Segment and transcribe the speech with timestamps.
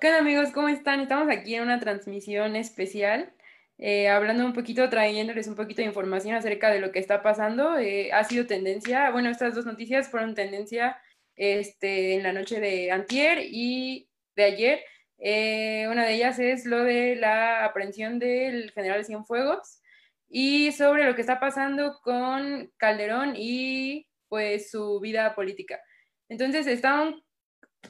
[0.00, 0.50] ¿Qué onda amigos?
[0.52, 1.00] ¿Cómo están?
[1.00, 3.32] Estamos aquí en una transmisión especial,
[3.78, 7.78] eh, hablando un poquito, trayéndoles un poquito de información acerca de lo que está pasando.
[7.78, 10.98] Eh, ha sido tendencia, bueno, estas dos noticias fueron tendencia
[11.36, 14.80] este, en la noche de antier y de ayer.
[15.18, 19.80] Eh, una de ellas es lo de la aprehensión del general Cienfuegos
[20.28, 25.80] y sobre lo que está pasando con Calderón y pues su vida política.
[26.28, 27.23] Entonces, están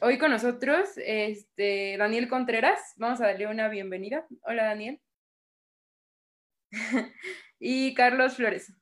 [0.01, 2.95] hoy con nosotros este, Daniel Contreras.
[2.97, 4.27] Vamos a darle una bienvenida.
[4.43, 5.01] Hola, Daniel.
[7.59, 8.73] y Carlos Flores.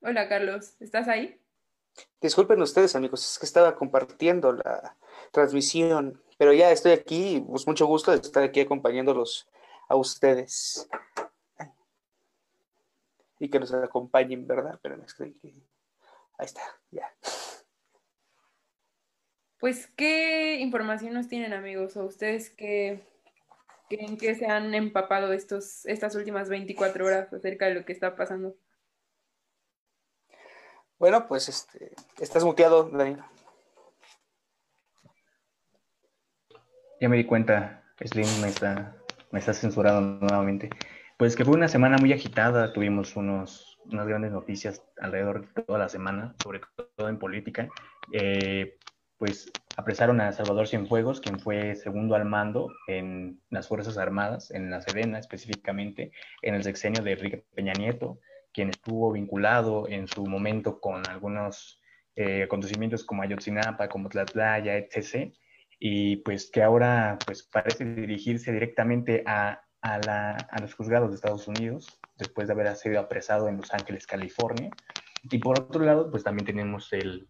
[0.00, 0.76] Hola, Carlos.
[0.80, 1.40] ¿Estás ahí?
[2.20, 4.96] Disculpen ustedes, amigos, es que estaba compartiendo la
[5.30, 9.48] transmisión, pero ya estoy aquí, pues mucho gusto de estar aquí acompañándolos
[9.88, 10.88] a ustedes.
[13.38, 14.78] Y que nos acompañen, ¿verdad?
[14.82, 15.36] Pero no estoy.
[16.42, 17.08] Ahí está, ya.
[19.60, 21.96] Pues, ¿qué información nos tienen, amigos?
[21.96, 23.06] ¿O ustedes qué,
[23.90, 28.16] en qué se han empapado estos, estas últimas 24 horas acerca de lo que está
[28.16, 28.56] pasando?
[30.98, 33.22] Bueno, pues este, estás muteado, Daniel.
[37.00, 38.96] Ya me di cuenta, Slim me está,
[39.30, 40.70] me está censurando nuevamente.
[41.18, 45.78] Pues que fue una semana muy agitada, tuvimos unos unas grandes noticias alrededor de toda
[45.78, 46.60] la semana, sobre
[46.96, 47.68] todo en política.
[48.12, 48.78] Eh,
[49.18, 54.68] pues apresaron a Salvador Cienfuegos, quien fue segundo al mando en las Fuerzas Armadas, en
[54.70, 56.10] la Sedena específicamente,
[56.42, 58.18] en el sexenio de Enrique Peña Nieto,
[58.52, 61.80] quien estuvo vinculado en su momento con algunos
[62.16, 65.32] eh, acontecimientos como Ayotzinapa, como Tlatlaya, etc.
[65.78, 71.16] Y pues que ahora pues parece dirigirse directamente a, a, la, a los juzgados de
[71.16, 74.70] Estados Unidos después de haber sido apresado en Los Ángeles, California.
[75.30, 77.28] Y por otro lado, pues también tenemos el,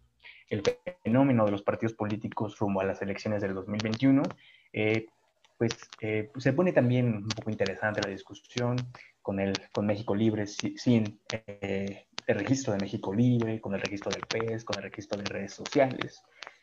[0.49, 0.61] el
[1.03, 4.23] fenómeno de los partidos políticos rumbo a las elecciones del 2021.
[4.71, 5.07] Eh,
[5.57, 8.75] pues eh, se pone también un poco interesante la discusión
[9.21, 14.11] con, el, con México Libre, sin eh, el registro de México Libre, con el registro
[14.11, 16.21] del PES, con el registro de redes sociales.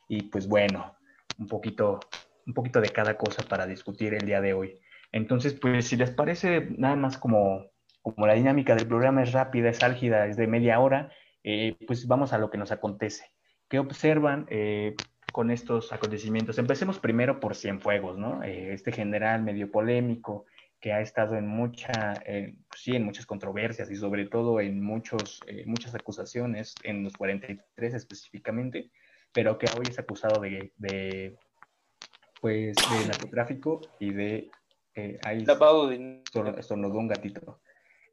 [0.09, 0.97] Y pues bueno,
[1.39, 2.01] un poquito,
[2.47, 4.81] un poquito de cada cosa para discutir el día de hoy.
[5.13, 7.71] Entonces, pues si les parece nada más como
[8.03, 11.11] como la dinámica del programa es rápida, es álgida, es de media hora,
[11.45, 13.31] eh, pues vamos a lo que nos acontece.
[13.69, 14.95] ¿Qué observan eh,
[15.33, 16.59] con estos acontecimientos?
[16.59, 18.43] Empecemos primero por Cienfuegos, ¿no?
[18.43, 20.47] Eh, este general medio polémico
[20.81, 25.41] que ha estado en, mucha, pues sí, en muchas controversias y sobre todo en muchos,
[25.67, 28.91] muchas acusaciones, en los 43 específicamente,
[29.31, 31.37] pero que hoy es acusado de, de
[32.41, 34.51] pues, de narcotráfico y de...
[35.25, 36.23] ahí Lavado de...
[36.59, 37.61] Estornudó un gatito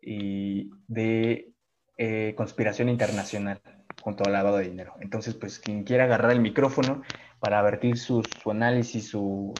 [0.01, 1.53] y de
[1.97, 3.61] eh, conspiración internacional
[4.01, 4.95] junto al lavado de dinero.
[5.01, 7.01] Entonces, pues quien quiera agarrar el micrófono
[7.39, 9.53] para vertir su, su análisis, su,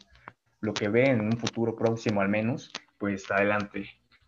[0.62, 3.86] lo que ve en un futuro próximo al menos, pues adelante.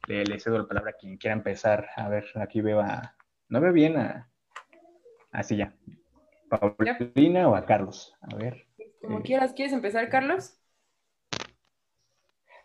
[0.07, 1.88] Le, cedo la palabra a quien quiera empezar.
[1.95, 3.16] A ver, aquí veo a...
[3.47, 4.29] No veo bien a...
[5.31, 5.75] Así ya.
[6.49, 8.16] ¿Paulina o a Carlos?
[8.22, 8.66] A ver.
[9.01, 9.53] Como quieras.
[9.53, 10.59] ¿Quieres empezar, Carlos?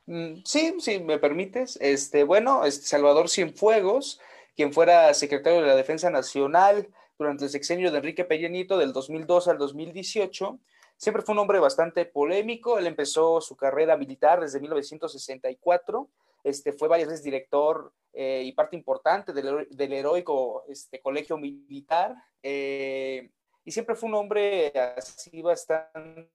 [0.06, 1.78] Mm, sí, sí, me permites.
[1.80, 4.20] Este, bueno, este Salvador Cienfuegos,
[4.56, 6.88] quien fuera secretario de la Defensa Nacional
[7.18, 10.58] durante el sexenio de Enrique Peñanito del 2002 al 2018,
[10.96, 12.78] siempre fue un hombre bastante polémico.
[12.78, 16.08] Él empezó su carrera militar desde 1964.
[16.44, 22.14] Este, fue varias veces director eh, y parte importante del, del heroico este, colegio militar.
[22.42, 23.30] Eh,
[23.64, 26.28] y siempre fue un hombre así bastante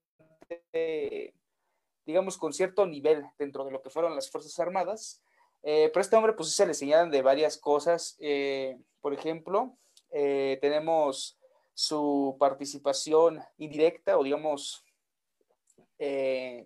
[2.06, 5.22] digamos, con cierto nivel dentro de lo que fueron las Fuerzas Armadas.
[5.62, 8.16] Eh, pero este hombre, pues se le señalan de varias cosas.
[8.20, 9.76] Eh, por ejemplo,
[10.10, 11.38] eh, tenemos
[11.74, 14.84] su participación indirecta o, digamos,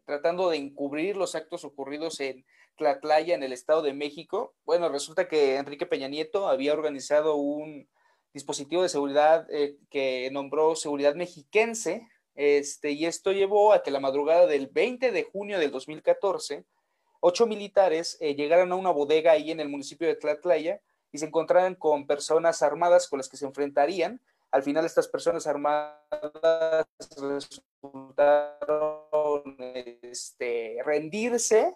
[0.07, 2.47] tratando de encubrir los actos ocurridos en
[2.77, 4.55] Tlatlaya, en el Estado de México.
[4.65, 7.89] Bueno, resulta que Enrique Peña Nieto había organizado un
[8.33, 9.49] dispositivo de seguridad
[9.91, 15.23] que nombró Seguridad Mexiquense, este, y esto llevó a que la madrugada del 20 de
[15.25, 16.65] junio del 2014,
[17.21, 20.81] ocho militares eh, llegaron a una bodega ahí en el municipio de Tlatlaya
[21.13, 24.21] y se encontraron con personas armadas con las que se enfrentarían.
[24.51, 26.87] Al final estas personas armadas
[27.17, 29.57] resultaron
[30.03, 31.75] este, rendirse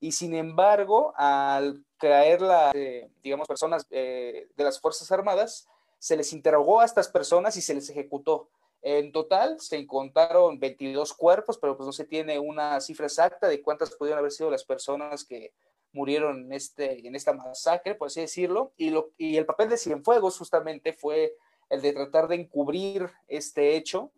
[0.00, 5.66] y sin embargo al caer la, eh, digamos, personas eh, de las Fuerzas Armadas,
[5.98, 8.48] se les interrogó a estas personas y se les ejecutó.
[8.82, 13.60] En total se encontraron 22 cuerpos, pero pues no se tiene una cifra exacta de
[13.60, 15.52] cuántas pudieron haber sido las personas que
[15.92, 18.72] murieron en, este, en esta masacre, por así decirlo.
[18.76, 21.34] Y, lo, y el papel de Cienfuegos justamente fue
[21.68, 24.12] el de tratar de encubrir este hecho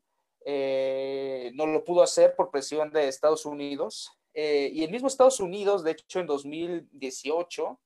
[0.44, 4.12] eh, no lo pudo hacer por presión de Estados Unidos.
[4.32, 7.80] Eh, y el mismo Estados Unidos, de hecho, en 2018,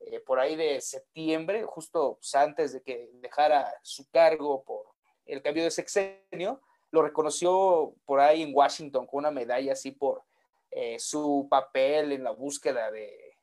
[0.00, 4.91] eh, por ahí de septiembre, justo pues, antes de que dejara su cargo por
[5.26, 6.60] el cambio de sexenio,
[6.90, 10.22] lo reconoció por ahí en Washington con una medalla así por
[10.98, 13.36] su papel en la búsqueda de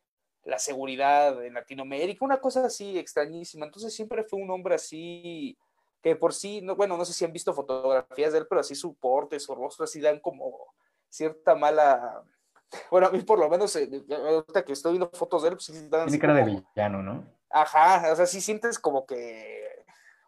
[0.44, 3.66] la seguridad en Latinoamérica, una cosa así extrañísima.
[3.66, 5.58] Entonces siempre fue un hombre así
[6.02, 8.74] que por sí, no, bueno, no sé si han visto fotografías de él, pero así
[8.74, 10.74] su porte, su rostro, así dan como
[11.10, 12.24] cierta mala,
[12.92, 15.66] bueno, a mí por lo menos, eh, ahorita que estoy viendo fotos de él, pues
[15.66, 17.26] sí dan Tiene cara de villano, ¿no?
[17.50, 19.84] Ajá, o sea, sí sientes como que,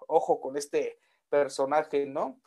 [0.07, 0.99] ojo con este
[1.31, 2.39] personaje, ¿no?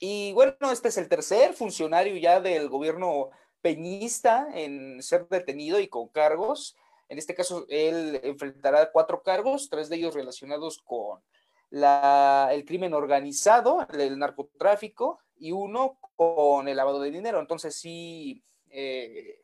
[0.00, 3.30] Y bueno, este es el tercer funcionario ya del gobierno
[3.62, 6.76] peñista en ser detenido y con cargos.
[7.08, 11.22] En este caso, él enfrentará cuatro cargos, tres de ellos relacionados con
[11.70, 17.40] el crimen organizado, el narcotráfico, y uno con el lavado de dinero.
[17.40, 19.42] Entonces sí, eh,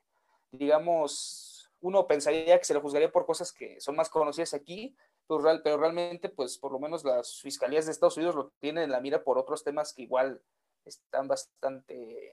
[0.53, 4.95] digamos, uno pensaría que se le juzgaría por cosas que son más conocidas aquí,
[5.39, 8.91] pero, pero, realmente, pues por lo menos las fiscalías de Estados Unidos lo tienen en
[8.91, 10.43] la mira por otros temas que igual
[10.85, 12.33] están bastante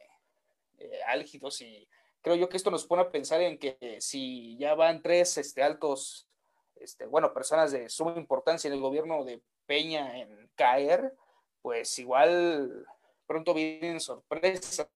[0.80, 1.88] eh, álgidos y
[2.22, 5.62] creo yo que esto nos pone a pensar en que si ya van tres este,
[5.62, 6.28] altos,
[6.76, 11.14] este, bueno, personas de suma importancia en el gobierno de Peña en caer,
[11.62, 12.88] pues igual
[13.28, 14.90] pronto vienen sorpresas,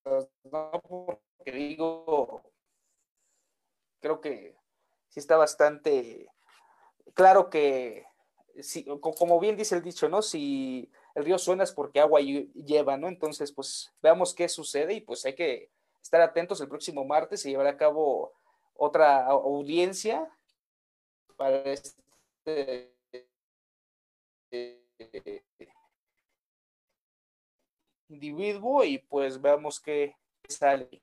[0.44, 0.72] ¿no?
[0.82, 2.42] Porque digo,
[4.00, 4.56] creo que
[5.10, 6.30] sí está bastante
[7.14, 8.06] claro que,
[8.62, 10.22] si, como bien dice el dicho, ¿no?
[10.22, 13.08] Si el río suena es porque agua lleva, ¿no?
[13.08, 15.70] Entonces, pues veamos qué sucede y pues hay que
[16.02, 18.34] estar atentos el próximo martes, se llevará a cabo
[18.76, 20.28] otra audiencia
[21.38, 22.94] para este
[28.10, 30.16] individuo y pues veamos qué
[30.48, 31.02] sale.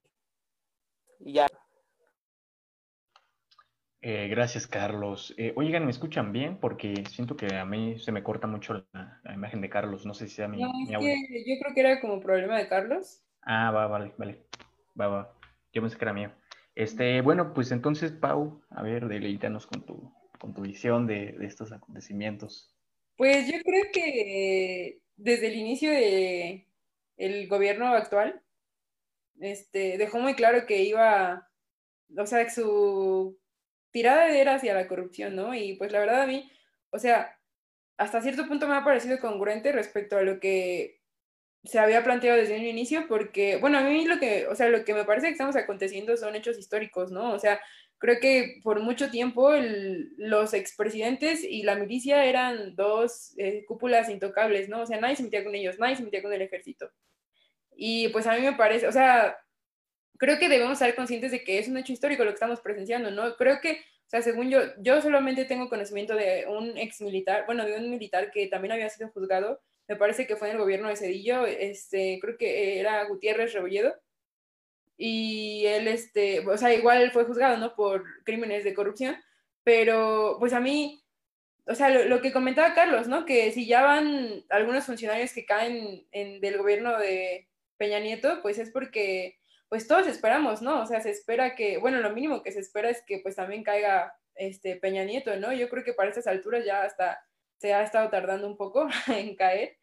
[1.20, 1.48] Y ya.
[4.00, 5.34] Eh, gracias, Carlos.
[5.36, 6.58] Eh, oigan, ¿me escuchan bien?
[6.58, 10.06] Porque siento que a mí se me corta mucho la, imagen de Carlos.
[10.06, 13.22] No sé si sea mi, no, yo creo que era como problema de Carlos.
[13.42, 14.44] Ah, va, vale, vale.
[14.98, 15.34] Va, va.
[15.72, 16.30] Yo pensé que era mío.
[16.74, 21.46] Este, bueno, pues entonces, Pau, a ver, deleítanos con tu, con tu visión de, de
[21.46, 22.72] estos acontecimientos.
[23.16, 26.68] Pues yo creo que desde el inicio de
[27.16, 28.40] el gobierno actual,
[29.40, 31.50] este, dejó muy claro que iba,
[32.16, 33.38] o sea, que su
[33.90, 35.54] tirada era hacia la corrupción, ¿no?
[35.54, 36.50] Y pues la verdad a mí,
[36.90, 37.38] o sea,
[37.96, 41.00] hasta cierto punto me ha parecido congruente respecto a lo que
[41.64, 44.84] se había planteado desde un inicio, porque, bueno, a mí lo que, o sea, lo
[44.84, 47.32] que me parece que estamos aconteciendo son hechos históricos, ¿no?
[47.32, 47.60] O sea,
[47.98, 49.52] creo que por mucho tiempo
[50.16, 54.82] los expresidentes y la milicia eran dos eh, cúpulas intocables, ¿no?
[54.82, 56.90] O sea, nadie se metía con ellos, nadie se metía con el ejército.
[57.76, 59.36] Y pues a mí me parece, o sea,
[60.18, 63.10] creo que debemos estar conscientes de que es un hecho histórico lo que estamos presenciando,
[63.10, 63.36] ¿no?
[63.36, 67.64] Creo que, o sea, según yo, yo solamente tengo conocimiento de un ex militar, bueno,
[67.64, 70.88] de un militar que también había sido juzgado, me parece que fue en el gobierno
[70.88, 73.94] de Cedillo, este, creo que era Gutiérrez Rebolledo,
[74.98, 77.74] y él, este, o sea, igual fue juzgado, ¿no?
[77.76, 79.16] Por crímenes de corrupción,
[79.62, 81.02] pero pues a mí,
[81.66, 83.24] o sea, lo, que comentaba Carlos, ¿no?
[83.24, 88.58] Que si ya van algunos funcionarios que caen en, del gobierno de Peña Nieto, pues
[88.58, 90.82] es porque, pues todos esperamos, ¿no?
[90.82, 93.62] O sea, se espera que, bueno, lo mínimo que se espera es que pues también
[93.62, 95.52] caiga este Peña Nieto, ¿no?
[95.52, 97.20] Yo creo que para estas alturas ya hasta
[97.58, 99.76] se ha estado tardando un poco en caer,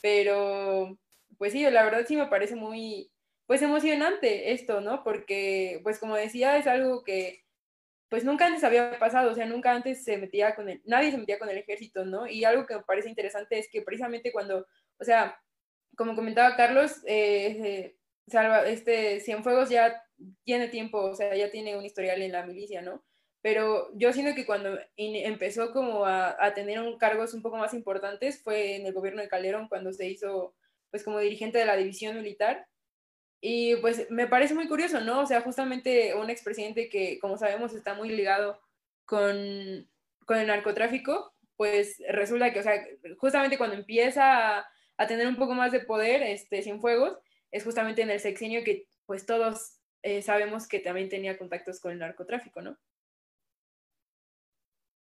[0.00, 0.98] pero
[1.38, 3.10] pues sí, la verdad sí me parece muy,
[3.46, 5.04] pues emocionante esto, ¿no?
[5.04, 7.44] Porque, pues como decía, es algo que
[8.08, 11.18] pues nunca antes había pasado, o sea, nunca antes se metía con el, nadie se
[11.18, 12.26] metía con el ejército, ¿no?
[12.28, 14.66] Y algo que me parece interesante es que precisamente cuando,
[14.98, 15.40] o sea,
[15.96, 17.96] como comentaba Carlos, eh,
[18.28, 20.02] Salva, este Cienfuegos ya
[20.44, 23.04] tiene tiempo, o sea, ya tiene un historial en la milicia, ¿no?
[23.42, 28.42] Pero yo siento que cuando empezó como a, tener un cargos un poco más importantes
[28.42, 30.56] fue en el gobierno de Calderón, cuando se hizo,
[30.90, 32.66] pues como dirigente de la división militar,
[33.40, 35.20] y pues me parece muy curioso, ¿no?
[35.20, 38.60] O sea, justamente un expresidente que, como sabemos, está muy ligado
[39.04, 39.88] con,
[40.24, 42.84] con el narcotráfico, pues resulta que, o sea,
[43.18, 47.18] justamente cuando empieza a, tener un poco más de poder, este, fuegos
[47.50, 51.92] es justamente en el sexenio que pues todos eh, sabemos que también tenía contactos con
[51.92, 52.76] el narcotráfico, ¿no?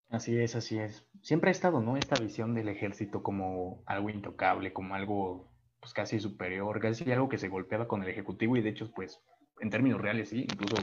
[0.09, 1.07] Así es, así es.
[1.21, 1.97] Siempre ha estado, ¿no?
[1.97, 5.51] Esta visión del ejército como algo intocable, como algo
[5.85, 9.21] pues casi superior, casi algo que se golpeaba con el Ejecutivo y de hecho, pues
[9.59, 10.75] en términos reales, sí, incluso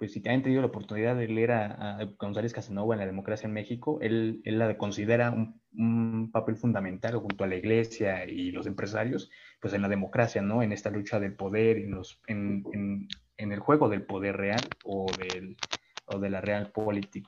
[0.00, 3.46] pues si te han tenido la oportunidad de leer a, González Casanova en la democracia
[3.46, 8.66] en México, él, él la considera un, papel fundamental junto a la iglesia y los
[8.66, 9.30] empresarios,
[9.60, 10.62] pues en la democracia, ¿no?
[10.62, 14.60] En esta lucha del poder, en, los, en, en, en el juego del poder real
[14.84, 15.58] o, del,
[16.06, 17.26] o de la realpolitik.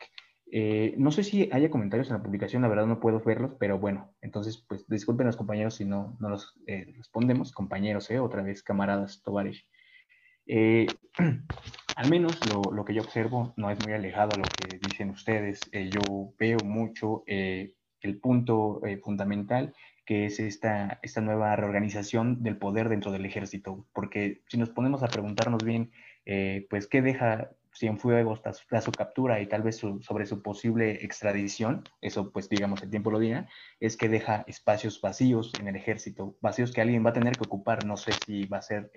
[0.50, 3.78] Eh, no sé si haya comentarios en la publicación, la verdad no puedo verlos, pero
[3.78, 8.42] bueno, entonces pues disculpen los compañeros si no, no los eh, respondemos, compañeros, eh, otra
[8.42, 9.66] vez camaradas, Tovarish.
[11.92, 15.10] Eh, al menos lo, que yo observo no es muy alejado a lo que dicen
[15.10, 15.60] ustedes.
[15.72, 22.56] Eh, yo veo mucho eh, el punto fundamental que es esta, esta nueva reorganización del
[22.56, 25.92] poder dentro del ejército, porque si nos ponemos a preguntarnos bien,
[26.68, 32.30] pues, ¿qué deja Cienfuegos tras, su captura y tal vez sobre su posible extradición, eso
[32.32, 33.48] pues digamos el tiempo lo diga,
[33.80, 37.44] es que deja espacios vacíos en el ejército, vacíos que alguien va a tener que
[37.44, 38.90] ocupar, no sé si va a ser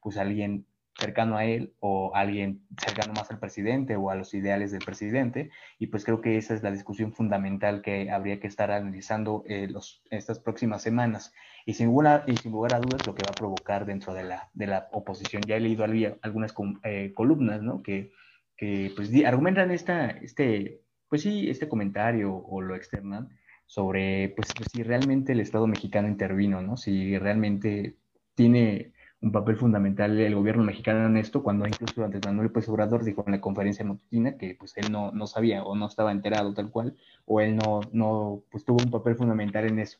[0.00, 0.66] pues alguien
[0.98, 5.50] cercano a él o alguien cercano más al presidente o a los ideales del presidente.
[5.78, 9.68] Y pues creo que esa es la discusión fundamental que habría que estar analizando eh,
[9.68, 11.32] los, estas próximas semanas.
[11.66, 14.24] Y sin, lugar, y sin lugar a dudas lo que va a provocar dentro de
[14.24, 15.42] la, de la oposición.
[15.46, 15.84] Ya he leído
[16.22, 17.82] algunas eh, columnas ¿no?
[17.82, 18.12] que,
[18.56, 23.30] que pues, argumentan esta, este, pues sí, este comentario o lo externan
[23.66, 26.76] sobre pues, si realmente el Estado mexicano intervino, ¿no?
[26.76, 27.96] si realmente
[28.34, 28.93] tiene
[29.24, 33.24] un papel fundamental el gobierno mexicano en esto, cuando incluso antes Manuel López Obrador dijo
[33.26, 36.70] en la conferencia matutina que pues él no, no sabía o no estaba enterado tal
[36.70, 39.98] cual, o él no, no pues tuvo un papel fundamental en eso.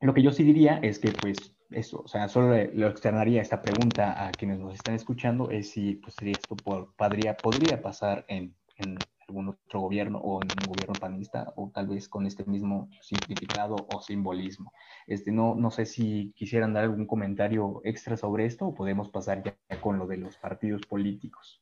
[0.00, 3.60] Lo que yo sí diría es que pues eso, o sea, solo lo externaría esta
[3.60, 6.56] pregunta a quienes nos están escuchando, es si pues esto
[6.96, 8.96] podría, podría pasar en, en
[9.28, 13.76] algún otro gobierno o en un gobierno panista o tal vez con este mismo significado
[13.92, 14.72] o simbolismo.
[15.06, 19.42] Este, no, no sé si quisieran dar algún comentario extra sobre esto o podemos pasar
[19.42, 21.60] ya con lo de los partidos políticos.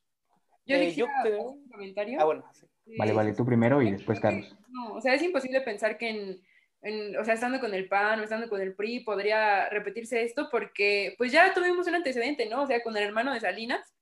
[0.65, 1.41] Yo, eh, yo creo...
[1.51, 2.19] un comentario.
[2.21, 2.43] Ah, bueno.
[2.97, 4.55] Vale, vale, tú primero y después Carlos.
[4.69, 6.41] No, o sea, es imposible pensar que en,
[6.83, 10.49] en, o sea, estando con el PAN o estando con el PRI podría repetirse esto
[10.51, 12.61] porque pues ya tuvimos un antecedente, ¿no?
[12.61, 13.95] O sea, con el hermano de Salinas,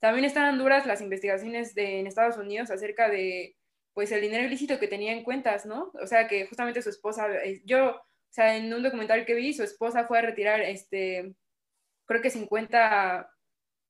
[0.00, 3.56] también están duras las investigaciones de, en Estados Unidos acerca de,
[3.94, 5.90] pues, el dinero ilícito que tenía en cuentas, ¿no?
[6.00, 9.52] O sea, que justamente su esposa, eh, yo, o sea, en un documental que vi,
[9.52, 11.34] su esposa fue a retirar, este,
[12.06, 13.30] creo que 50,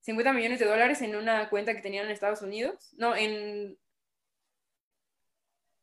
[0.00, 3.78] 50 millones de dólares en una cuenta que tenían en Estados Unidos, no, en,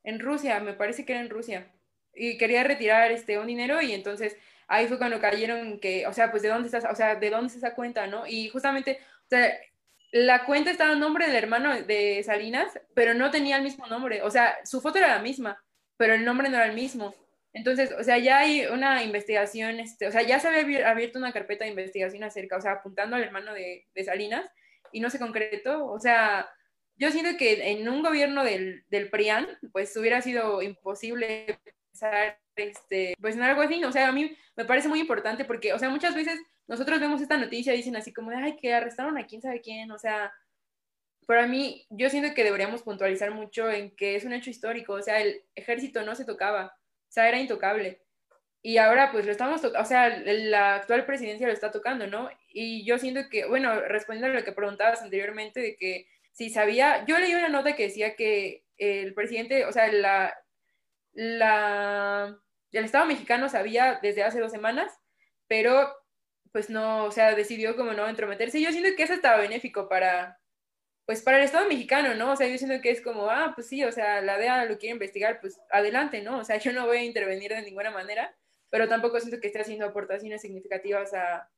[0.03, 1.72] en Rusia, me parece que era en Rusia,
[2.13, 6.32] y quería retirar, este, un dinero y entonces ahí fue cuando cayeron que, o sea,
[6.32, 8.25] pues de dónde estás, o sea, de dónde es esa cuenta, ¿no?
[8.27, 9.53] Y justamente, o sea,
[10.15, 14.22] la cuenta estaba en nombre del hermano de Salinas, pero no tenía el mismo nombre.
[14.22, 15.62] O sea, su foto era la misma,
[15.98, 17.13] pero el nombre no era el mismo.
[17.51, 21.34] Entonces, o sea, ya hay una investigación, este, o sea, ya se había abierto una
[21.34, 24.50] carpeta de investigación acerca, o sea, apuntando al hermano de, Salinas
[24.93, 25.86] y no se concretó.
[25.86, 26.50] O sea,
[26.95, 31.60] yo siento que en un gobierno del, del PRIAN, pues hubiera sido imposible
[31.91, 33.83] pensar, este, pues algo así.
[33.83, 37.21] O sea, a mí me parece muy importante porque, o sea, muchas veces nosotros vemos
[37.21, 40.00] esta noticia y dicen así como de, ay, que arrestaron a quién sabe quién, o
[40.00, 40.33] sea,
[41.25, 45.01] para mí, yo siento que deberíamos puntualizar mucho en que es un hecho histórico, o
[45.01, 48.01] sea, el ejército no se tocaba, o sea, era intocable.
[48.62, 52.29] Y ahora pues lo estamos tocando, o sea, la actual presidencia lo está tocando, ¿no?
[52.50, 57.05] Y yo siento que, bueno, respondiendo a lo que preguntabas anteriormente, de que si sabía,
[57.05, 60.33] yo leí una nota que decía que el presidente, o sea, la,
[61.13, 62.38] la,
[62.77, 64.91] el Estado mexicano sabía desde hace dos semanas,
[65.48, 65.94] pero
[66.51, 68.62] pues no, o sea, decidió como no entrometerse.
[68.62, 70.39] Yo siento que eso estaba benéfico para,
[71.05, 72.32] pues para el Estado mexicano, ¿no?
[72.32, 74.77] O sea, yo siento que es como, ah, pues sí, o sea, la DEA lo
[74.77, 76.39] quiere investigar, pues adelante, ¿no?
[76.39, 78.36] O sea, yo no voy a intervenir de ninguna manera,
[78.70, 81.50] pero tampoco siento que esté haciendo aportaciones significativas a,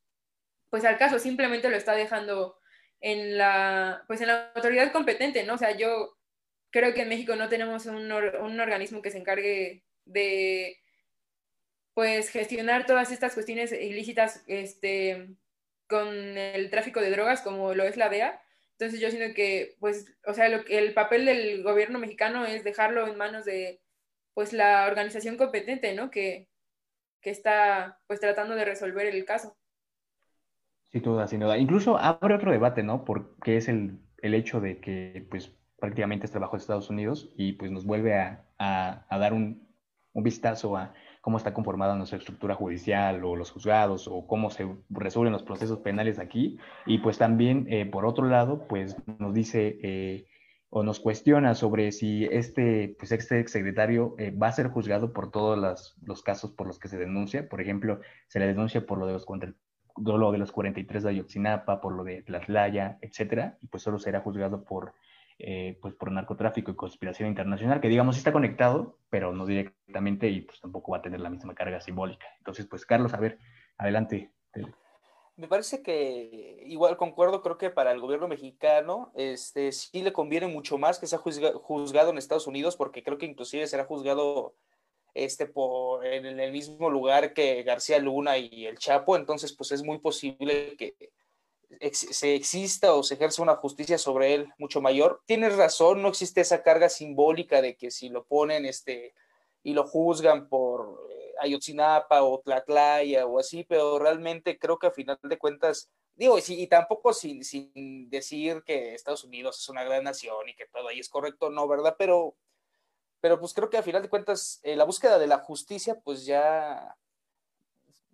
[0.70, 2.58] pues al caso, simplemente lo está dejando
[3.00, 5.54] en la, pues en la autoridad competente, ¿no?
[5.54, 6.18] O sea, yo
[6.72, 10.78] creo que en México no tenemos un, un organismo que se encargue de
[11.98, 15.30] pues gestionar todas estas cuestiones ilícitas este,
[15.88, 18.40] con el tráfico de drogas como lo es la DEA.
[18.74, 23.08] Entonces yo siento que, pues, o sea, lo, el papel del gobierno mexicano es dejarlo
[23.08, 23.82] en manos de,
[24.36, 26.12] pues, la organización competente, ¿no?
[26.12, 26.50] Que,
[27.20, 29.58] que está, pues, tratando de resolver el caso.
[30.92, 31.58] Sin duda, sin duda.
[31.58, 33.06] Incluso abre otro debate, ¿no?
[33.06, 37.54] Porque es el, el hecho de que, pues, prácticamente es trabajo de Estados Unidos y,
[37.54, 39.68] pues, nos vuelve a, a, a dar un,
[40.14, 40.94] un vistazo a
[41.28, 45.80] cómo está conformada nuestra estructura judicial o los juzgados o cómo se resuelven los procesos
[45.80, 46.58] penales aquí.
[46.86, 50.26] Y pues también, eh, por otro lado, pues nos dice eh,
[50.70, 55.30] o nos cuestiona sobre si este, pues este exsecretario eh, va a ser juzgado por
[55.30, 57.50] todos los casos por los que se denuncia.
[57.50, 59.26] Por ejemplo, se le denuncia por lo de los
[59.98, 64.22] lo de los 43 de Ayotzinapa, por lo de Tlatlaya, etcétera, y pues solo será
[64.22, 64.94] juzgado por,
[65.40, 70.42] eh, pues por narcotráfico y conspiración internacional, que digamos está conectado, pero no directamente y
[70.42, 72.26] pues tampoco va a tener la misma carga simbólica.
[72.40, 73.38] Entonces, pues Carlos, a ver,
[73.78, 74.32] adelante.
[75.36, 80.48] Me parece que igual concuerdo, creo que para el gobierno mexicano este, sí le conviene
[80.48, 84.56] mucho más que sea juzgado en Estados Unidos, porque creo que inclusive será juzgado
[85.14, 85.52] este,
[86.04, 90.76] en el mismo lugar que García Luna y el Chapo, entonces pues es muy posible
[90.78, 90.96] que
[91.92, 95.22] se exista o se ejerza una justicia sobre él mucho mayor.
[95.26, 99.14] Tienes razón, no existe esa carga simbólica de que si lo ponen este,
[99.64, 101.08] y lo juzgan por
[101.40, 106.42] Ayotzinapa o Tlatlaya o así, pero realmente creo que a final de cuentas, digo, y,
[106.48, 110.88] y tampoco sin, sin, decir que Estados Unidos es una gran nación y que todo
[110.88, 111.96] ahí es correcto, no, ¿verdad?
[111.98, 112.36] Pero,
[113.20, 116.26] pero pues creo que a final de cuentas eh, la búsqueda de la justicia, pues
[116.26, 116.96] ya,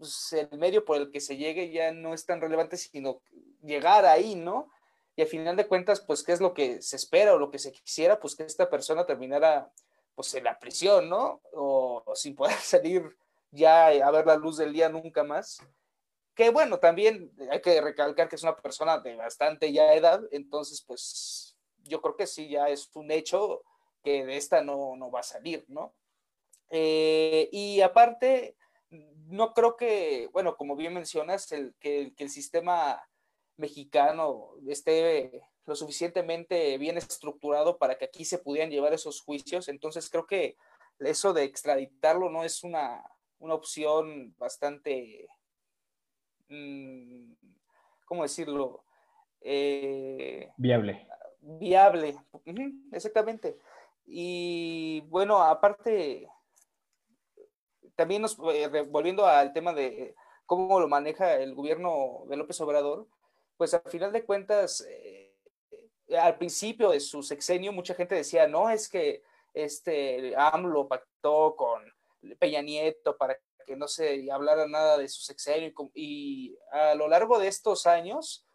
[0.04, 3.22] pues el medio por el que se llegue ya no es tan relevante, sino
[3.62, 4.70] llegar ahí, ¿no?
[5.16, 7.60] Y a final de cuentas, pues, ¿qué es lo que se espera o lo que
[7.60, 8.20] se quisiera?
[8.20, 9.72] Pues que esta persona terminara
[10.14, 11.42] pues en la prisión, ¿no?
[11.54, 13.16] O, sin poder salir
[13.52, 15.60] ya a ver la luz del día nunca más.
[16.36, 20.82] Que bueno, también hay que recalcar que es una persona de bastante ya edad, entonces
[20.82, 23.64] pues yo creo que sí, ya es un hecho
[24.04, 25.94] que de esta no, no va a salir, ¿no?
[26.70, 28.58] Eh, y aparte,
[29.28, 33.02] no creo que, bueno, como bien mencionas, el, que, que el sistema
[33.58, 39.70] mexicano esté lo suficientemente bien estructurado para que aquí se pudieran llevar esos juicios.
[39.70, 40.58] Entonces creo que
[41.00, 43.04] eso de extraditarlo no es una,
[43.40, 45.28] opción bastante,
[46.48, 47.34] mm,
[48.06, 48.86] ¿cómo decirlo?
[49.42, 51.08] Eh, viable.
[51.42, 52.16] Viable,
[52.94, 53.58] exactamente.
[54.06, 56.30] Y bueno, aparte,
[57.96, 63.08] también nos, eh, volviendo al tema de cómo lo maneja el gobierno de López Obrador,
[63.58, 65.34] pues al final de cuentas, eh,
[66.20, 69.24] al principio de su sexenio mucha gente decía, no, es que
[69.54, 71.82] este AMLO pactó con
[72.40, 77.40] Peña Nieto para que no se hablara nada de su sexenio y, a lo largo
[77.40, 78.46] de estos años,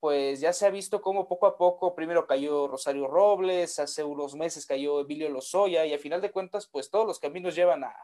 [0.00, 4.34] pues ya se ha visto cómo poco a poco primero cayó Rosario Robles, hace unos
[4.34, 7.94] meses cayó Emilio Lozoya y a final de cuentas, pues todos los caminos llevan a,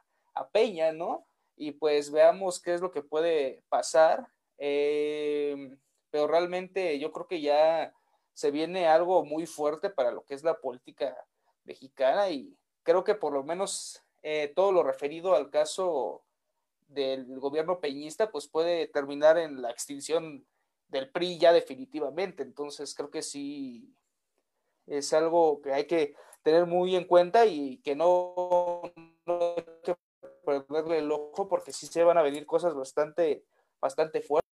[0.52, 1.26] Peña, ¿no?
[1.56, 4.28] Y pues veamos qué es lo que puede pasar.
[4.58, 5.76] Eh,
[6.10, 7.92] pero realmente yo creo que ya
[8.32, 11.16] se viene algo muy fuerte para lo que es la política
[11.64, 16.22] mexicana y creo que por lo menos eh, todo lo referido al caso
[16.88, 20.46] del gobierno peñista pues puede terminar en la extinción
[20.88, 22.42] del PRI ya definitivamente.
[22.42, 23.94] Entonces creo que sí
[24.86, 28.82] es algo que hay que tener muy en cuenta y que no,
[30.46, 33.44] perderle el ojo porque sí se van a venir cosas bastante,
[33.78, 34.46] bastante fuertes.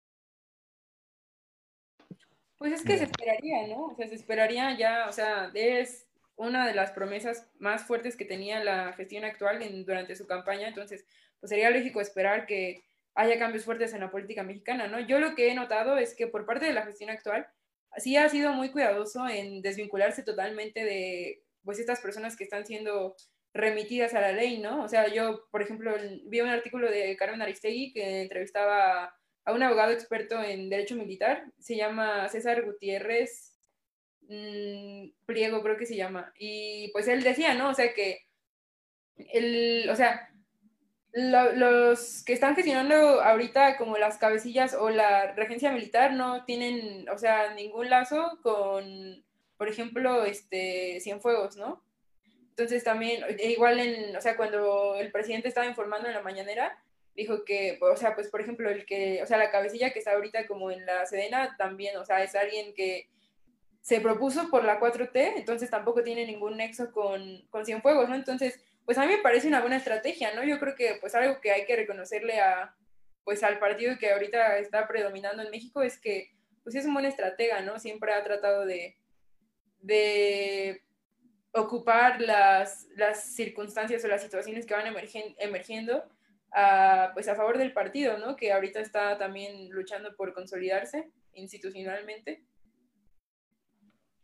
[2.59, 3.87] Pues es que se esperaría, ¿no?
[3.87, 8.25] O sea, se esperaría ya, o sea, es una de las promesas más fuertes que
[8.25, 11.05] tenía la gestión actual durante su campaña, entonces,
[11.39, 14.99] pues sería lógico esperar que haya cambios fuertes en la política mexicana, ¿no?
[14.99, 17.47] Yo lo que he notado es que por parte de la gestión actual,
[17.97, 23.15] sí ha sido muy cuidadoso en desvincularse totalmente de, pues, estas personas que están siendo
[23.55, 24.83] remitidas a la ley, ¿no?
[24.83, 29.15] O sea, yo, por ejemplo, vi un artículo de Carmen Aristegui que entrevistaba
[29.45, 33.57] a un abogado experto en derecho militar, se llama César Gutiérrez
[34.27, 37.69] mm, Pliego, creo que se llama, y pues él decía, ¿no?
[37.69, 38.19] O sea que,
[39.15, 40.29] el, o sea,
[41.13, 47.17] los que están gestionando ahorita como las cabecillas o la regencia militar no tienen, o
[47.17, 49.23] sea, ningún lazo con,
[49.57, 51.84] por ejemplo, este, Cienfuegos, ¿no?
[52.57, 56.77] Entonces también, igual en, o sea, cuando el presidente estaba informando en la mañanera,
[57.13, 60.13] dijo que, o sea, pues por ejemplo, el que, o sea, la cabecilla que está
[60.13, 63.09] ahorita como en la Sedena también, o sea, es alguien que
[63.81, 68.15] se propuso por la 4T, entonces tampoco tiene ningún nexo con, con Cienfuegos, ¿no?
[68.15, 70.43] Entonces, pues a mí me parece una buena estrategia, ¿no?
[70.45, 72.73] Yo creo que pues algo que hay que reconocerle a,
[73.25, 76.31] pues al partido que ahorita está predominando en México es que,
[76.63, 77.79] pues es un buen estratega, ¿no?
[77.79, 78.97] Siempre ha tratado de,
[79.81, 80.81] de
[81.55, 84.93] ocupar las, las circunstancias o las situaciones que van
[85.39, 86.03] emergiendo
[86.51, 88.35] a, pues a favor del partido, ¿no?
[88.35, 92.43] Que ahorita está también luchando por consolidarse institucionalmente.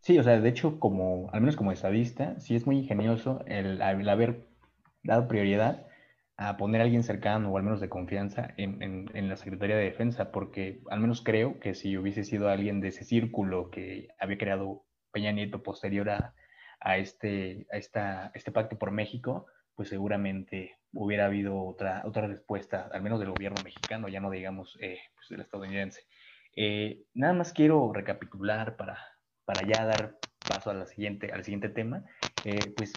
[0.00, 3.80] Sí, o sea, de hecho, como, al menos como estadista, sí es muy ingenioso el,
[3.80, 4.46] haber
[5.02, 5.86] dado prioridad
[6.36, 8.82] a poner a alguien cercano o al menos de confianza en,
[9.14, 12.88] en, la Secretaría de Defensa, porque al menos creo que si hubiese sido alguien de
[12.88, 16.34] ese círculo que había creado Peña Nieto posterior a,
[16.82, 22.90] a, este, a esta, este pacto por México, pues seguramente hubiera habido otra, otra respuesta,
[22.92, 26.02] al menos del gobierno mexicano, ya no digamos eh, pues del estadounidense.
[26.54, 28.98] Eh, nada más quiero recapitular para,
[29.44, 32.04] para ya dar paso a la siguiente, al siguiente tema.
[32.44, 32.92] Eh, pues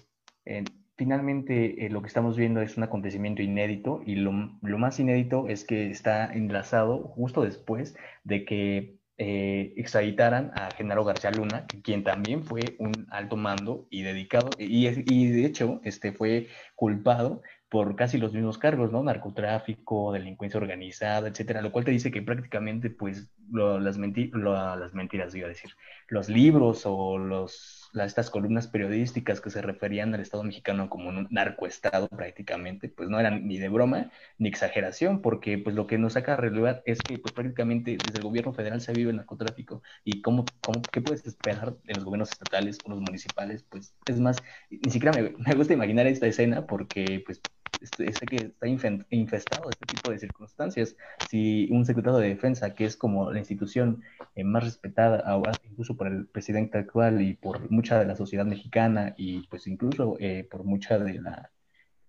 [0.97, 5.63] finalmente lo que estamos viendo es un acontecimiento inédito y lo, lo, más inédito es
[5.63, 12.43] que está enlazado justo después de que eh, extraditaran a Genaro García Luna, quien también
[12.43, 14.87] fue un alto mando y dedicado, y,
[15.29, 19.03] de hecho este, fue culpado por casi los mismos cargos, ¿no?
[19.03, 25.45] Narcotráfico, delincuencia organizada, etcétera, lo cual te dice que prácticamente, pues, las, las mentiras, iba
[25.45, 25.71] a decir,
[26.07, 31.27] los libros o los, estas columnas periodísticas que se referían al Estado mexicano como un
[31.31, 36.13] narcoestado prácticamente, pues no eran ni de broma ni exageración, porque pues lo que nos
[36.13, 39.81] saca a relevar es que pues prácticamente desde el gobierno federal se vive el narcotráfico
[40.03, 44.19] y cómo, cómo qué puedes esperar de los gobiernos estatales o los municipales, pues es
[44.19, 47.43] más, ni siquiera me, me gusta imaginar esta escena porque pues
[47.85, 48.67] este, sé que está
[49.09, 50.95] infestado de este tipo de circunstancias.
[51.29, 54.01] Si un secretario de defensa, que es como la institución
[54.35, 58.45] eh, más respetada, ahora, incluso por el presidente actual y por mucha de la sociedad
[58.45, 61.51] mexicana y pues incluso eh, por mucha de la,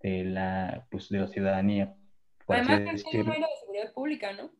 [0.00, 1.94] de la, pues, de la ciudadanía.
[2.48, 4.50] Además, García no era de seguridad pública, ¿no?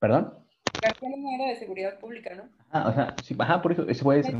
[0.00, 0.34] ¿Perdón?
[0.82, 2.48] García no era de seguridad pública, ¿no?
[2.70, 4.34] Ah, o sea, sí, ajá, por eso, eso puede ser.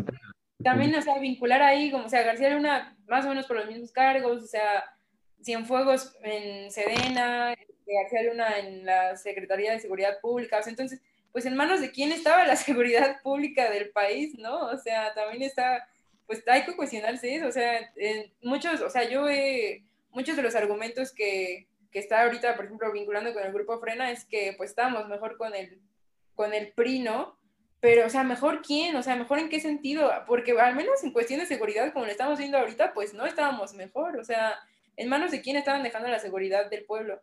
[0.64, 3.66] También, o sea, vincular ahí, como, o sea, García Luna, más o menos por los
[3.66, 4.95] mismos cargos, o sea,
[5.46, 7.54] Cienfuegos en Sedena,
[7.86, 12.44] García Luna en la Secretaría de Seguridad Pública, entonces, pues en manos de quién estaba
[12.44, 14.66] la seguridad pública del país, ¿no?
[14.66, 15.88] O sea, también está,
[16.26, 17.92] pues hay que cuestionarse eso, o sea,
[18.42, 22.90] muchos, o sea, yo he, muchos de los argumentos que, que está ahorita, por ejemplo,
[22.90, 25.80] vinculando con el grupo Frena, es que pues estábamos mejor con el,
[26.34, 27.38] con el PRI, ¿no?
[27.78, 28.96] Pero, o sea, ¿mejor quién?
[28.96, 30.10] O sea, ¿mejor en qué sentido?
[30.26, 33.74] Porque al menos en cuestión de seguridad, como lo estamos viendo ahorita, pues no estábamos
[33.74, 34.16] mejor.
[34.16, 34.58] O sea,
[34.96, 37.20] ¿En manos de quién estaban dejando la seguridad del pueblo?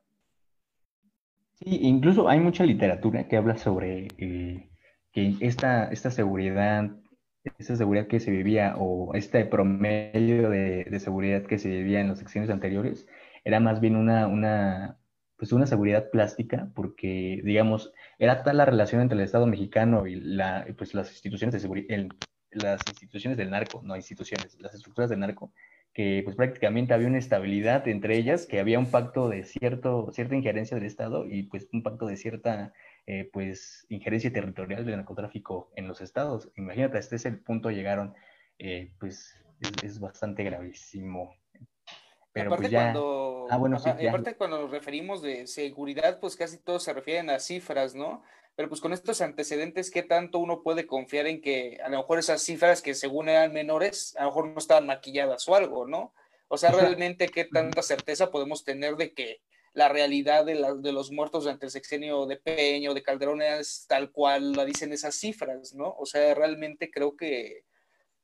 [1.54, 4.70] Sí, incluso hay mucha literatura que habla sobre eh,
[5.12, 6.92] que esta, esta seguridad,
[7.58, 12.20] esta seguridad que se vivía o este promedio de, seguridad que se vivía en los
[12.20, 13.08] secciones anteriores
[13.44, 14.98] era más bien una, una,
[15.38, 20.16] pues una seguridad plástica porque, digamos, era tal la relación entre el Estado mexicano y
[20.16, 22.08] la, pues las instituciones de seguridad,
[22.52, 25.52] las instituciones del narco, no instituciones, las estructuras del narco,
[25.94, 30.36] que pues prácticamente había una estabilidad entre ellas, que había un pacto de cierto, cierta
[30.36, 32.74] injerencia del Estado y pues un pacto de cierta
[33.06, 36.50] eh, pues injerencia territorial del narcotráfico en los estados.
[36.56, 38.16] Imagínate, hasta ese punto llegaron,
[38.58, 39.38] eh, pues
[39.84, 41.36] es, bastante gravísimo.
[42.32, 42.86] Pero aparte pues ya...
[42.86, 47.30] cuando, ah, bueno, sí, aparte cuando nos referimos de seguridad, pues casi todos se refieren
[47.30, 48.24] a cifras, ¿no?
[48.56, 52.20] Pero pues con estos antecedentes, ¿qué tanto uno puede confiar en que a lo mejor
[52.20, 56.14] esas cifras que según eran menores, a lo mejor no estaban maquilladas o algo, ¿no?
[56.48, 59.42] O sea, realmente, ¿qué tanta certeza podemos tener de que
[59.74, 64.12] la realidad de, de los muertos durante el sexenio de Peño, de Calderón, es tal
[64.12, 65.96] cual la dicen esas cifras, ¿no?
[65.98, 67.66] O sea, realmente creo que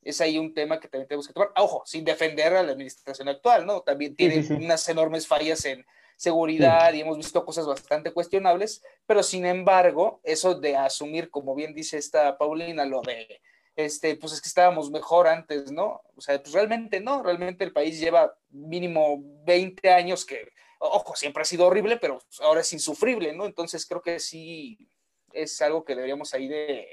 [0.04, 1.52] es ahí un tema que también tenemos que tomar.
[1.56, 3.82] ojo, sin defender a la administración actual, ¿no?
[3.82, 5.86] También tiene unas enormes fallas en
[6.20, 11.74] seguridad y hemos visto cosas bastante cuestionables, pero sin embargo, eso de asumir, como bien
[11.74, 13.40] dice esta Paulina, lo de,
[13.78, 16.02] este, pues es que estábamos mejor antes, ¿no?
[16.18, 21.44] O sea, pues realmente no, realmente el país lleva mínimo 20 años que, ojo, siempre
[21.44, 23.46] ha sido horrible, pero ahora es insufrible, ¿no?
[23.46, 24.90] Entonces creo que sí
[25.32, 26.86] es algo que deberíamos ahí de,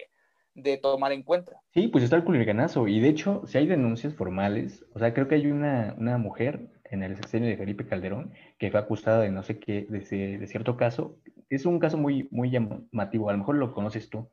[0.55, 1.61] de tomar en cuenta.
[1.75, 2.87] Sí, pues está el culiganazo.
[2.87, 6.69] Y de hecho, si hay denuncias formales, o sea, creo que hay una, una mujer
[6.90, 10.77] en el sexenio de Felipe Calderón, que fue acusada de no sé qué, de, cierto
[10.77, 11.18] caso.
[11.49, 14.31] Es un caso muy, muy llamativo, a lo mejor lo conoces tú,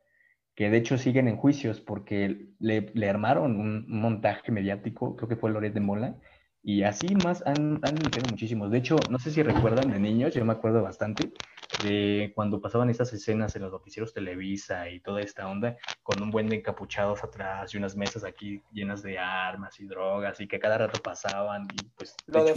[0.56, 5.36] que de hecho siguen en juicios porque le, le armaron un, montaje mediático, creo que
[5.36, 6.16] fue Loret de Mola,
[6.62, 7.96] y así más han, han
[8.30, 8.72] muchísimos.
[8.72, 11.32] De hecho, no sé si recuerdan de niños, yo me acuerdo bastante,
[11.84, 16.32] de cuando pasaban estas escenas en los noticieros Televisa y toda esta onda, con un
[16.32, 20.60] buen de encapuchados atrás y unas mesas aquí llenas de armas y drogas y que
[20.60, 22.16] cada rato pasaban y pues...
[22.28, 22.56] ¿Lo de,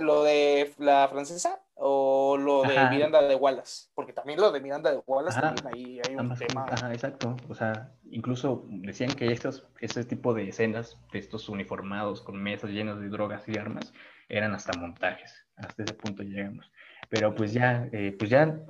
[0.00, 3.88] lo de la francesa o lo de Miranda de Wallace?
[3.94, 6.66] Porque también lo de Miranda de Wallace también ahí hay un tema...
[6.70, 7.36] Ajá, exacto.
[7.48, 12.70] O sea, incluso decían que estos, este tipo de escenas de estos uniformados con mesas
[12.70, 13.92] llenas de drogas y armas
[14.28, 15.46] eran hasta montajes.
[15.56, 16.70] Hasta ese punto llegamos.
[17.08, 18.60] Pero pues ya, eh, pues ya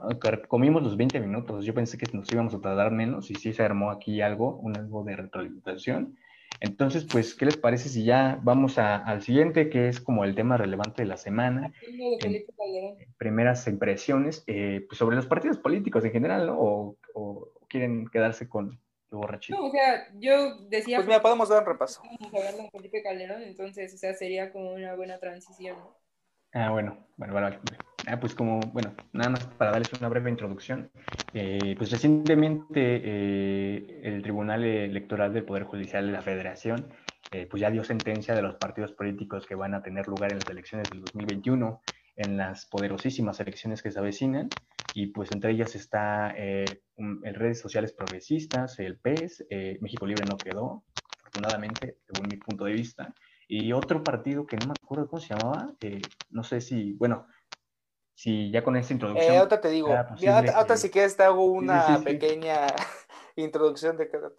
[0.48, 1.64] comimos los 20 minutos.
[1.64, 4.76] Yo pensé que nos íbamos a tardar menos y sí se armó aquí algo, un
[4.76, 6.16] algo de retroalimentación.
[6.60, 10.56] Entonces, pues, ¿qué les parece si ya vamos al siguiente, que es como el tema
[10.56, 11.72] relevante de la semana?
[13.18, 16.56] primeras impresiones eh, pues sobre los partidos políticos en general, ¿no?
[16.58, 19.58] O, quieren quedarse con lo borrachito.
[19.58, 20.98] No, o sea, yo decía...
[20.98, 22.00] Pues mira, podemos dar un repaso.
[22.04, 25.96] Vamos a hablar de Felipe Calderón, entonces, o sea, sería como una buena transición, ¿no?
[26.52, 27.58] Ah, bueno, bueno, vale,
[28.08, 30.90] Ah, pues como, bueno, nada más para darles una breve introducción.
[31.34, 36.86] Eh, pues recientemente eh, el Tribunal Electoral del Poder Judicial de la Federación
[37.32, 40.38] eh, pues ya dio sentencia de los partidos políticos que van a tener lugar en
[40.38, 41.80] las elecciones del 2021,
[42.14, 44.48] en las poderosísimas elecciones que se avecinan,
[44.94, 46.78] y pues entre ellas está en
[47.34, 49.48] redes sociales progresistas, el PES,
[49.80, 50.84] México Libre no quedó,
[51.18, 53.12] afortunadamente, según mi punto de vista,
[53.48, 55.74] y otro partido que no me acuerdo cómo se llamaba,
[56.30, 57.26] no sé si, bueno,
[58.16, 59.32] si ya con esta introducción.
[59.32, 62.66] Eh, ahorita te digo, ahorita, si quieres te hago una pequeña
[63.36, 64.32] introducción de cada.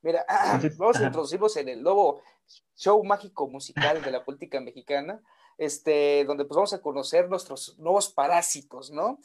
[0.00, 0.24] Mira,
[0.78, 2.22] vamos a introducirnos en el nuevo
[2.74, 5.20] show mágico musical de la política mexicana
[5.58, 9.18] este, donde pues vamos a conocer nuestros nuevos parásitos, ¿no?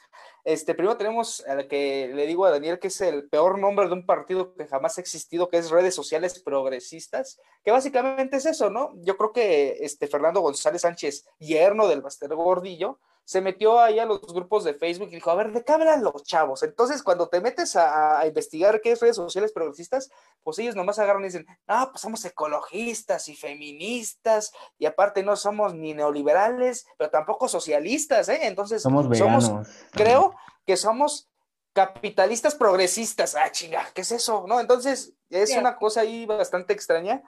[0.43, 3.88] Este, primero tenemos a la que le digo a Daniel que es el peor nombre
[3.88, 8.45] de un partido que jamás ha existido, que es redes sociales progresistas, que básicamente es
[8.45, 8.93] eso, ¿no?
[8.98, 14.07] Yo creo que este Fernando González Sánchez, yerno del Baster Gordillo, se metió ahí a
[14.07, 16.63] los grupos de Facebook y dijo, a ver, ¿de qué hablan los chavos?
[16.63, 20.09] Entonces, cuando te metes a, investigar qué es redes sociales progresistas,
[20.41, 25.35] pues ellos nomás agarran y dicen, no, pues somos ecologistas y feministas, y aparte no
[25.35, 28.39] somos ni neoliberales, pero tampoco socialistas, ¿eh?
[28.47, 29.51] Entonces, somos veganos.
[29.91, 30.33] creo
[30.65, 31.29] que somos
[31.73, 33.35] capitalistas progresistas.
[33.35, 34.45] Ah, chinga, ¿qué es eso?
[34.47, 34.59] ¿No?
[34.59, 37.21] Entonces, es una cosa ahí bastante extraña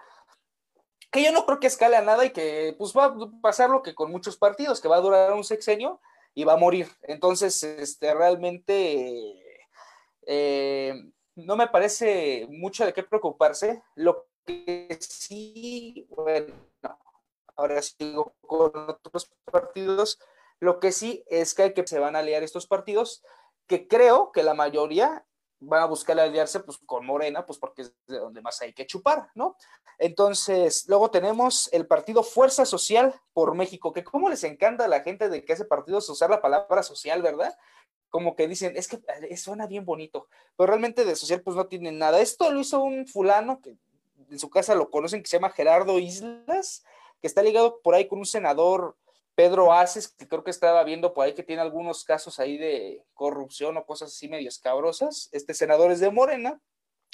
[1.12, 3.84] que yo no creo que escale a nada y que pues va a pasar lo
[3.84, 6.00] que con muchos partidos, que va a durar un sexenio
[6.34, 6.88] y va a morir.
[7.04, 9.68] Entonces, este, realmente
[10.26, 10.94] eh,
[11.36, 13.84] no me parece mucho de qué preocuparse.
[13.96, 16.56] Lo que sí, bueno,
[17.56, 20.18] ahora sigo con otros partidos,
[20.60, 23.24] lo que sí es que hay que se van a aliar estos partidos,
[23.68, 25.26] que creo que la mayoría
[25.62, 28.88] van a buscar aliarse pues, con Morena, pues porque es de donde más hay que
[28.88, 29.56] chupar, ¿no?
[30.00, 35.02] Entonces, luego tenemos el partido Fuerza Social por México, que como les encanta a la
[35.02, 37.56] gente de que ese partido es usar la palabra social, ¿verdad?
[38.10, 41.68] Como que dicen, es que eh, suena bien bonito, pero realmente de social pues no
[41.68, 42.20] tiene nada.
[42.20, 43.78] Esto lo hizo un fulano que
[44.30, 46.84] en su casa lo conocen, que se llama Gerardo Islas,
[47.22, 48.98] que está ligado por ahí con un senador
[49.36, 53.04] Pedro Aces, que creo que estaba viendo por ahí que tiene algunos casos ahí de
[53.14, 55.30] corrupción o cosas así medio escabrosas.
[55.32, 56.62] Este senador es de Morena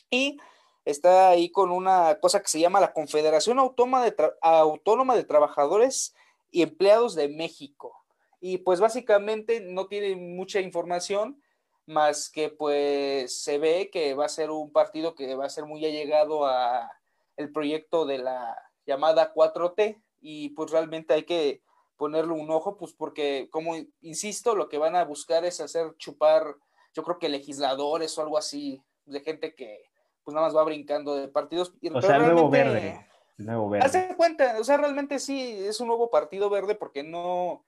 [0.09, 0.37] y
[0.85, 6.15] está ahí con una cosa que se llama la Confederación Autónoma de, Autónoma de Trabajadores
[6.49, 7.93] y Empleados de México.
[8.39, 11.41] Y pues básicamente no tiene mucha información,
[11.85, 15.65] más que pues se ve que va a ser un partido que va a ser
[15.65, 16.91] muy allegado a
[17.37, 21.61] el proyecto de la llamada 4T y pues realmente hay que
[21.97, 26.55] ponerle un ojo, pues porque, como insisto, lo que van a buscar es hacer chupar,
[26.93, 29.83] yo creo que legisladores o algo así, de gente que
[30.23, 31.73] pues nada más va brincando de partidos.
[31.93, 33.05] O sea, nuevo verde.
[33.37, 33.85] Nuevo verde.
[33.85, 37.65] Hace cuenta, o sea, realmente sí es un nuevo partido verde porque no,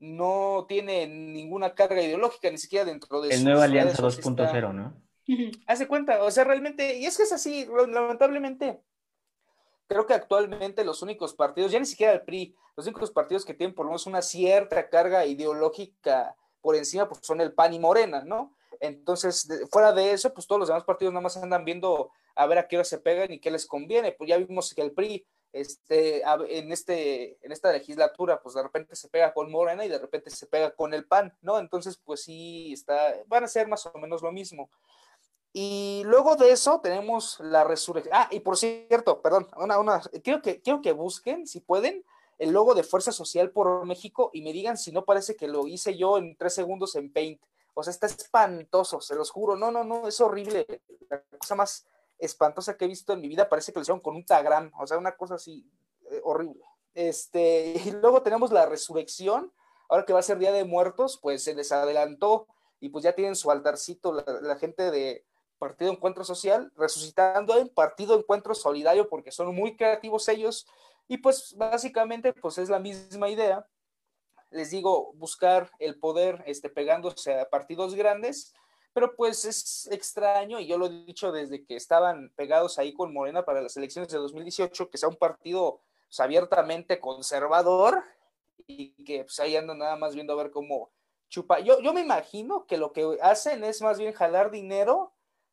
[0.00, 4.94] no tiene ninguna carga ideológica, ni siquiera dentro de El nuevo Alianza 2.0, ¿no?
[5.66, 8.80] Hace cuenta, o sea, realmente, y es que es así, lamentablemente,
[9.88, 13.54] creo que actualmente los únicos partidos, ya ni siquiera el PRI, los únicos partidos que
[13.54, 17.78] tienen por lo menos una cierta carga ideológica por encima, pues son el PAN y
[17.78, 18.54] Morena, ¿no?
[18.80, 22.58] Entonces, fuera de eso, pues todos los demás partidos nada más andan viendo a ver
[22.58, 24.12] a qué hora se pegan y qué les conviene.
[24.12, 28.94] Pues ya vimos que el PRI, este, en, este, en esta legislatura, pues de repente
[28.94, 31.58] se pega con Morena y de repente se pega con el PAN, ¿no?
[31.58, 34.70] Entonces, pues sí, está, van a ser más o menos lo mismo.
[35.60, 38.14] Y luego de eso tenemos la resurrección.
[38.16, 42.04] Ah, y por cierto, perdón, una, una, quiero, que, quiero que busquen, si pueden,
[42.38, 45.66] el logo de Fuerza Social por México y me digan si no parece que lo
[45.66, 47.40] hice yo en tres segundos en Paint.
[47.74, 49.56] O sea, está espantoso, se los juro.
[49.56, 50.64] No, no, no, es horrible.
[51.10, 51.88] La cosa más
[52.20, 54.70] espantosa que he visto en mi vida parece que lo hicieron con un tagram.
[54.78, 55.68] O sea, una cosa así
[56.08, 56.62] eh, horrible.
[56.94, 59.52] Este, y luego tenemos la resurrección.
[59.88, 62.46] Ahora que va a ser Día de Muertos, pues se les adelantó
[62.78, 65.24] y pues ya tienen su altarcito la gente de,
[65.58, 70.66] Partido Encuentro Social, resucitando en Partido Encuentro Solidario, porque son muy creativos ellos,
[71.08, 73.66] y pues básicamente pues es la misma idea.
[74.50, 78.54] Les digo, buscar el poder este, pegándose a partidos grandes,
[78.92, 83.12] pero pues es extraño, y yo lo he dicho desde que estaban pegados ahí con
[83.12, 88.02] Morena para las elecciones de 2018, que sea un partido pues, abiertamente conservador
[88.66, 90.90] y que pues ahí andan nada más viendo a ver cómo
[91.28, 91.60] chupa.
[91.60, 95.12] Yo, yo me imagino que lo que hacen es más bien jalar dinero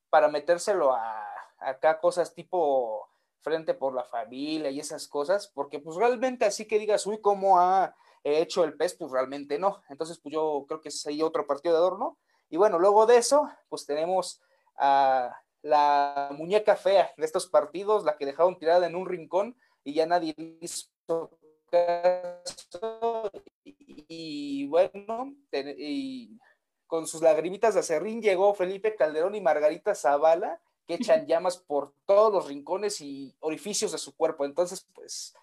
[0.09, 1.25] para metérselo a
[1.59, 6.79] acá cosas tipo frente por la familia y esas cosas, porque pues realmente así que
[6.79, 8.95] digas, uy, ¿cómo ha hecho el pez?
[8.95, 9.83] Pues realmente no.
[9.89, 12.17] Entonces, pues yo creo que es ahí otro partido de adorno.
[12.49, 14.41] Y bueno, luego de eso, pues tenemos
[14.77, 19.93] a la muñeca fea de estos partidos, la que dejaron tirada en un rincón y
[19.93, 21.37] ya nadie hizo
[21.69, 23.31] caso.
[23.63, 26.39] y, bueno, y
[26.87, 31.93] con sus lagrimitas de acerrín llegó Felipe Calderón y Margarita Zavala, que echan llamas por
[32.05, 34.45] todos los rincones y orificios de su cuerpo.
[34.45, 35.33] Entonces, pues,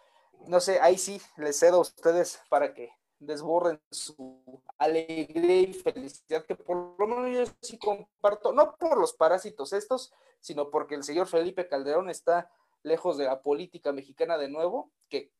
[0.46, 4.40] no sé, ahí sí les cedo a ustedes para que desborren su
[4.78, 10.12] alegría y felicidad, que por lo menos yo sí comparto, no por los parásitos estos,
[10.40, 12.50] sino porque el señor Felipe Calderón está
[12.82, 15.30] lejos de la política mexicana de nuevo, que,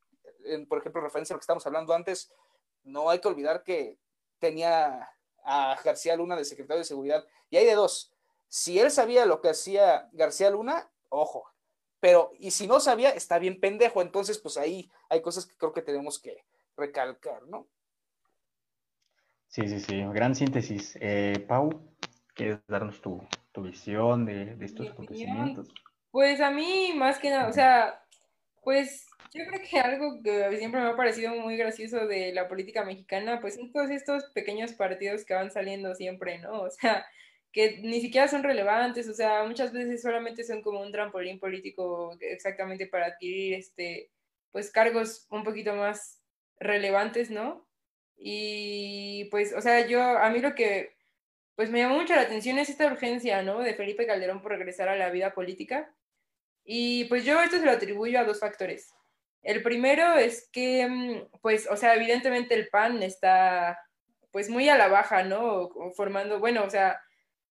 [0.68, 2.32] por ejemplo, referencia a lo que estamos hablando antes,
[2.84, 3.98] no hay que olvidar que
[4.38, 5.10] tenía
[5.44, 8.12] a García Luna de secretario de Seguridad, y hay de dos,
[8.48, 11.44] si él sabía lo que hacía García Luna, ojo,
[12.00, 15.72] pero y si no sabía, está bien pendejo, entonces pues ahí hay cosas que creo
[15.72, 16.44] que tenemos que
[16.76, 17.68] recalcar, ¿no?
[19.48, 20.98] Sí, sí, sí, gran síntesis.
[21.00, 21.70] Eh, Pau,
[22.34, 23.22] ¿quieres darnos tu,
[23.56, 25.68] visión de, estos acontecimientos?
[26.10, 28.01] Pues a mí, más que nada, o sea,
[28.62, 32.84] pues yo creo que algo que siempre me ha parecido muy gracioso de la política
[32.84, 36.62] mexicana, pues son todos estos pequeños partidos que van saliendo siempre, ¿no?
[36.62, 37.06] O sea,
[37.52, 42.16] que ni siquiera son relevantes, o sea, muchas veces solamente son como un trampolín político
[42.20, 44.10] exactamente para adquirir, este,
[44.52, 46.22] pues cargos un poquito más
[46.58, 47.66] relevantes, ¿no?
[48.16, 50.96] Y pues, o sea, yo, a mí lo que,
[51.56, 53.60] pues me llamó mucho la atención es esta urgencia, ¿no?
[53.60, 55.94] De Felipe Calderón por regresar a la vida política.
[56.64, 58.92] Y pues yo esto se lo atribuyo a dos factores.
[59.42, 63.78] El primero es que, mm, pues, o sea, evidentemente el PAN está,
[64.30, 65.70] pues, muy a la baja, ¿no?
[65.96, 67.00] Formando, bueno, o sea,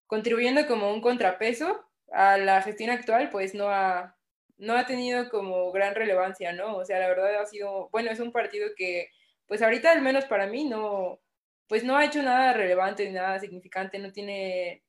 [0.07, 4.15] contribuyendo como un contrapeso a la gestión actual, pues no ha,
[4.57, 6.77] no ha tenido como gran relevancia, ¿no?
[6.77, 9.09] O sea, la verdad ha sido, bueno, es un partido que,
[9.47, 11.21] pues ahorita al menos para mí no,
[11.67, 14.83] pues no ha hecho nada relevante, nada significante, no tiene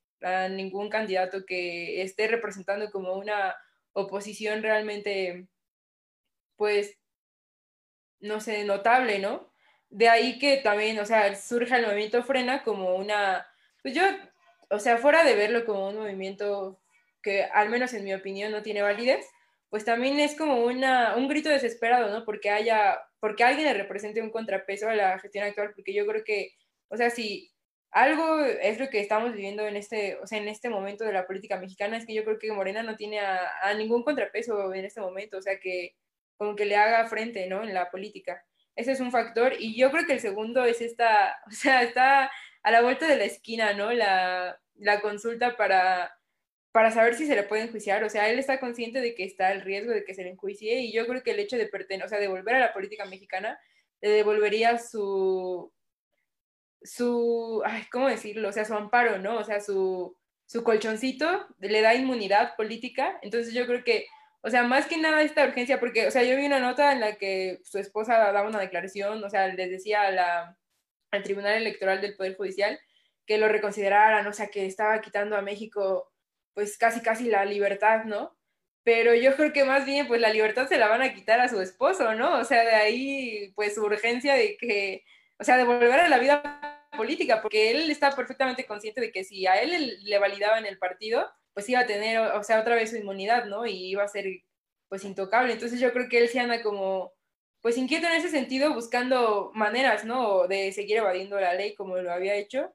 [0.51, 3.57] ningún candidato que esté representando como una
[3.95, 5.49] oposición realmente,
[6.57, 6.99] pues,
[8.21, 9.53] no sé, notable, ¿no?
[9.91, 13.47] De ahí que también, o sea, surja el movimiento Frena como una,
[13.83, 14.03] pues yo,
[14.71, 16.81] o sea, fuera de verlo como un movimiento
[17.23, 19.27] que al menos en mi opinión no tiene validez,
[19.71, 22.25] pues también es como una, un grito desesperado, ¿no?
[22.25, 26.25] Porque haya, porque alguien le represente un contrapeso a la gestión actual, porque yo creo
[26.25, 26.53] que,
[26.89, 27.52] o sea, si
[27.93, 31.27] algo es lo que estamos viviendo en este, o sea, en este momento de la
[31.27, 35.01] política mexicana, es que yo creo que Morena no tiene a, ningún contrapeso en este
[35.01, 35.95] momento, o sea, que
[36.37, 37.63] como que le haga frente, ¿no?
[37.63, 38.45] En la política.
[38.75, 39.55] Ese es un factor.
[39.59, 42.31] Y yo creo que el segundo es esta, o sea, está
[42.63, 43.93] a la vuelta de la esquina, ¿no?
[43.93, 46.13] La, la consulta para
[46.73, 48.03] para saber si se le puede enjuiciar.
[48.03, 50.81] O sea, él está consciente de que está el riesgo de que se le enjuicie
[50.81, 53.05] y yo creo que el hecho de pertenecer, o sea, de volver a la política
[53.05, 53.61] mexicana,
[54.01, 55.71] le devolvería su,
[56.85, 58.49] su, ay, ¿cómo decirlo?
[58.49, 59.39] O sea, su amparo, ¿no?
[59.39, 60.17] O sea, su,
[60.47, 63.19] su colchoncito le da inmunidad política.
[63.23, 64.07] Entonces yo creo que,
[64.43, 67.01] o sea, más que nada esta urgencia, porque, o sea, yo vi una nota en
[67.01, 70.57] la que su esposa daba una declaración, o sea, les decía a
[71.13, 72.81] al Tribunal Electoral del Poder Judicial
[73.27, 76.13] que lo reconsideraran, o sea, que estaba quitando a México
[76.55, 78.37] pues casi casi la libertad, ¿no?
[78.85, 81.49] Pero yo creo que más bien pues la libertad se la van a quitar a
[81.49, 82.39] su esposo, ¿no?
[82.39, 85.05] O sea, de ahí pues su urgencia de que,
[85.39, 89.25] o sea, de volver a la vida política, porque él está perfectamente consciente de que
[89.25, 92.91] si a él le validaban el partido, pues iba a tener, o sea, otra vez
[92.91, 93.67] su inmunidad, ¿no?
[93.67, 94.27] Y iba a ser
[94.89, 95.53] pues intocable.
[95.53, 97.13] Entonces yo creo que él se anda como
[97.63, 100.49] pues inquieto en ese sentido, buscando maneras, ¿no?
[100.49, 102.75] De seguir evadiendo la ley como lo había hecho.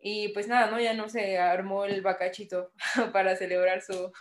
[0.00, 0.80] Y pues nada, ¿no?
[0.80, 2.72] Ya no se armó el bacachito
[3.12, 4.12] para celebrar su...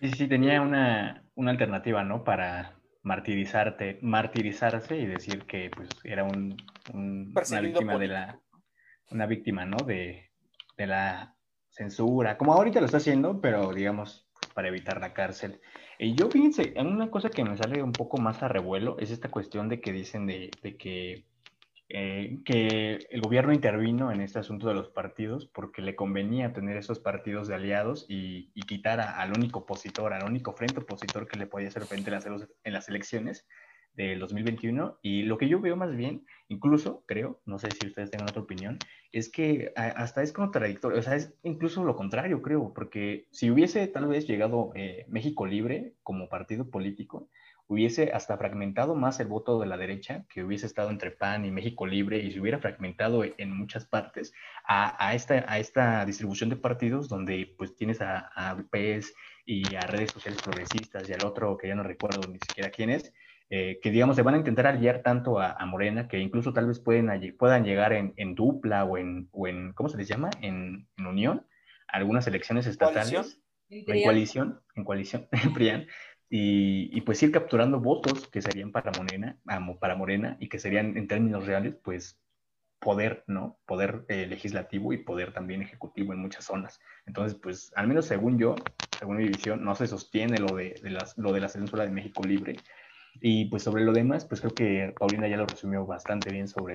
[0.00, 2.22] sí, sí, tenía una, alternativa, ¿no?
[2.22, 2.75] Para
[3.06, 6.56] martirizarte, martirizarse y decir que pues era un,
[6.92, 8.40] una víctima de la...
[9.12, 9.76] Una víctima, ¿no?
[9.76, 10.32] De,
[10.76, 11.36] de la
[11.70, 15.60] censura, como ahorita lo está haciendo, pero digamos, para evitar la cárcel.
[16.00, 19.30] Y yo fíjense, una cosa que me sale un poco más a revuelo es esta
[19.30, 21.26] cuestión de que dicen de, de que
[21.88, 26.76] eh, que el gobierno intervino en este asunto de los partidos porque le convenía tener
[26.76, 31.46] esos partidos de aliados y, quitar al único opositor, al único frente opositor que le
[31.46, 33.46] podía hacer frente en las, en las elecciones
[33.96, 34.98] del 2021.
[35.02, 38.42] Y lo que yo veo más bien, incluso creo, no sé si ustedes tengan otra
[38.42, 38.78] opinión,
[39.12, 43.86] es que hasta es contradictorio, o sea, es incluso lo contrario, creo, porque si hubiese
[43.86, 47.30] tal vez llegado eh, México Libre como partido político,
[47.68, 51.50] hubiese hasta fragmentado más el voto de la derecha, que hubiese estado entre PAN y
[51.50, 54.32] México Libre y se hubiera fragmentado en muchas partes
[54.66, 59.14] a, esta, a esta distribución de partidos donde pues tienes a, a PES
[59.44, 62.90] y a redes sociales progresistas y al otro que ya no recuerdo ni siquiera quién
[62.90, 63.12] es,
[63.48, 66.80] eh, que digamos se van a intentar aliar tanto a, Morena que incluso tal vez
[66.80, 67.08] pueden,
[67.38, 70.30] puedan llegar en, dupla o en, o en, ¿cómo se les llama?
[70.40, 71.46] En, unión,
[71.86, 73.40] algunas elecciones estatales.
[73.68, 75.52] ¿En coalición, en coalición, en
[76.28, 79.38] Y, pues ir capturando votos que serían para Morena,
[79.78, 82.20] para Morena y que serían en términos reales, pues
[82.80, 83.58] poder, ¿no?
[83.64, 86.80] Poder eh, legislativo y poder también ejecutivo en muchas zonas.
[87.06, 88.56] Entonces, pues, al menos según yo,
[88.98, 92.22] según mi visión, no se sostiene lo de, las, lo de la censura de México
[92.24, 92.56] Libre.
[93.20, 96.74] Y pues sobre lo demás, pues creo que Paulina ya lo resumió bastante bien sobre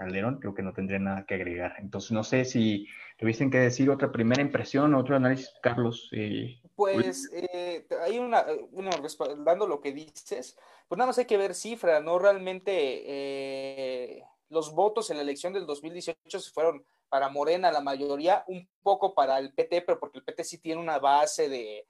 [0.00, 1.74] Calderón, creo que no tendría nada que agregar.
[1.78, 2.86] Entonces, no sé si
[3.18, 6.08] tuviesen que decir otra primera impresión, otro análisis, Carlos.
[6.12, 10.56] Eh, pues eh, hay una, bueno, respaldando lo que dices,
[10.88, 12.18] pues nada más hay que ver cifras, ¿no?
[12.18, 18.42] Realmente eh, los votos en la elección del 2018 se fueron para Morena, la mayoría,
[18.46, 21.84] un poco para el PT, pero porque el PT sí tiene una base de,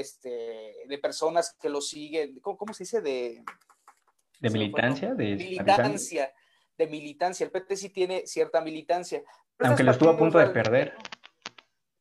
[0.00, 3.00] este, de personas que lo siguen, ¿cómo, se dice?
[3.00, 3.42] De,
[4.38, 6.32] de militancia, de militancia,
[6.76, 7.44] de militancia.
[7.44, 9.22] El PT sí tiene cierta militancia.
[9.58, 10.94] Aunque lo estuvo a punto de perder.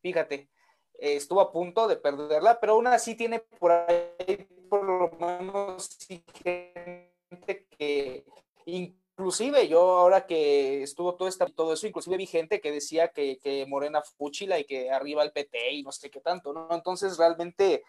[0.01, 0.49] Fíjate,
[0.93, 5.97] estuvo a punto de perderla, pero aún así tiene por ahí por lo menos
[6.33, 8.25] gente que
[8.65, 13.37] Inclusive yo ahora que estuvo todo, esta, todo eso, inclusive vi gente que decía que,
[13.37, 16.67] que Morena fúchila y que arriba el PT y no sé qué tanto, ¿no?
[16.71, 17.83] Entonces realmente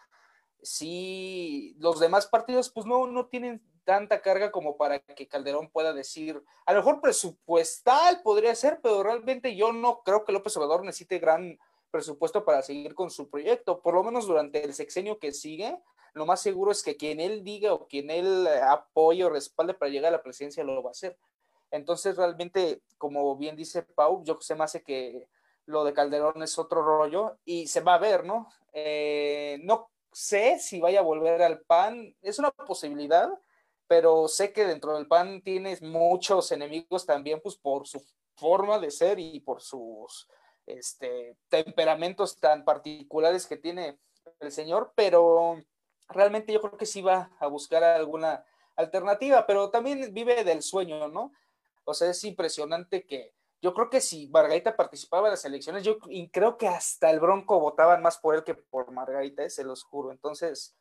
[0.60, 5.92] sí, los demás partidos pues no, no tienen tanta carga como para que Calderón pueda
[5.92, 10.84] decir, a lo mejor presupuestal podría ser, pero realmente yo no creo que López Obrador
[10.84, 11.58] necesite gran
[11.90, 15.78] presupuesto para seguir con su proyecto, por lo menos durante el sexenio que sigue,
[16.14, 19.90] lo más seguro es que quien él diga o quien él apoye o respalde para
[19.90, 21.16] llegar a la presidencia lo va a hacer.
[21.70, 25.26] Entonces, realmente, como bien dice Pau, yo sé más que
[25.64, 28.48] lo de Calderón es otro rollo y se va a ver, ¿no?
[28.74, 33.30] Eh, no sé si vaya a volver al PAN, es una posibilidad,
[33.92, 38.02] pero sé que dentro del PAN tienes muchos enemigos también, pues por su
[38.34, 40.30] forma de ser y por sus
[40.64, 43.98] este, temperamentos tan particulares que tiene
[44.40, 45.62] el señor, pero
[46.08, 48.42] realmente yo creo que sí va a buscar alguna
[48.76, 51.30] alternativa, pero también vive del sueño, ¿no?
[51.84, 55.98] O sea, es impresionante que yo creo que si Margarita participaba en las elecciones, yo
[56.32, 59.50] creo que hasta el Bronco votaban más por él que por Margarita, ¿eh?
[59.50, 60.12] se los juro.
[60.12, 60.78] Entonces,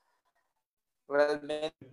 [1.11, 1.83] realmente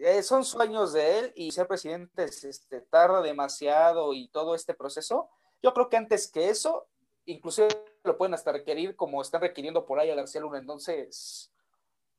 [0.00, 5.30] eh, son sueños de él y ser presidente este, tarda demasiado y todo este proceso.
[5.62, 6.86] Yo creo que antes que eso,
[7.24, 7.68] inclusive
[8.02, 10.58] lo pueden hasta requerir como están requiriendo por ahí a García Luna.
[10.58, 11.52] Entonces,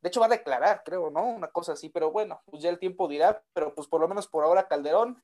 [0.01, 1.23] de hecho va a declarar, creo, ¿no?
[1.25, 4.27] Una cosa así, pero bueno, pues ya el tiempo dirá, pero pues por lo menos
[4.27, 5.21] por ahora Calderón,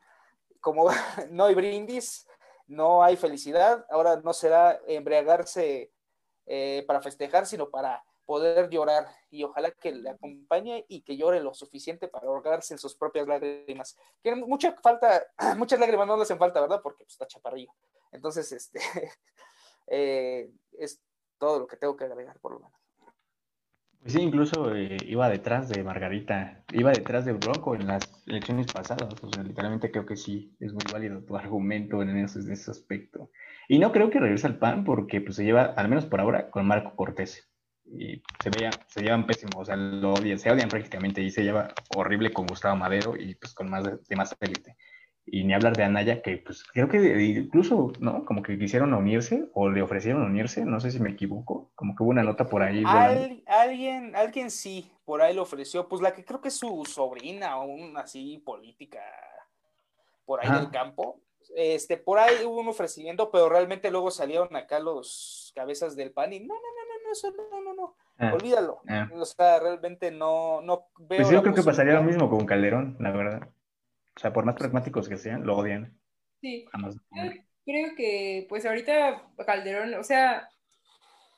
[0.59, 0.89] como
[1.29, 2.27] no hay brindis,
[2.67, 5.91] no hay felicidad, ahora no será embriagarse
[6.45, 11.41] eh, para festejar, sino para poder llorar y ojalá que le acompañe y que llore
[11.41, 13.97] lo suficiente para ahogarse en sus propias lágrimas.
[14.23, 15.25] Que mucha falta,
[15.57, 16.81] muchas lágrimas no le hacen falta, ¿verdad?
[16.81, 17.73] Porque pues, está chaparrillo.
[18.11, 18.79] Entonces, este,
[19.87, 21.01] Eh, es
[21.37, 22.80] todo lo que tengo que agregar, por lo menos.
[24.05, 29.13] Sí, incluso eh, iba detrás de Margarita, iba detrás de Bronco en las elecciones pasadas.
[29.21, 32.71] O sea, literalmente creo que sí, es muy válido tu argumento en ese, en ese
[32.71, 33.29] aspecto.
[33.67, 36.49] Y no creo que regrese al PAN porque pues, se lleva, al menos por ahora,
[36.49, 37.47] con Marco Cortés.
[37.85, 41.43] Y se, veía, se llevan pésimos, o sea, lo odian, se odian prácticamente y se
[41.43, 44.77] lleva horrible con Gustavo Madero y pues con más de, más élite
[45.33, 48.25] y ni hablar de Anaya, que pues creo que incluso, ¿no?
[48.25, 52.03] Como que quisieron unirse o le ofrecieron unirse, no sé si me equivoco, como que
[52.03, 52.83] hubo una nota por ahí.
[53.47, 57.57] alguien, alguien sí, por ahí le ofreció, pues la que creo que es su sobrina
[57.59, 58.99] o una así política
[60.25, 61.21] por ahí del campo.
[61.55, 66.33] Este, por ahí hubo un ofrecimiento, pero realmente luego salieron acá los cabezas del PAN
[66.33, 68.81] y no, no, no, no, eso no, no, no, ah, olvídalo.
[68.85, 69.09] Ah.
[69.15, 71.19] O sea, realmente no, no veo.
[71.21, 73.47] Pues yo creo que pasaría lo mismo con Calderón, la verdad.
[74.15, 75.97] O sea, por más pragmáticos que sean, lo odian.
[76.41, 76.65] Sí.
[77.65, 80.49] creo que, pues ahorita Calderón, o sea,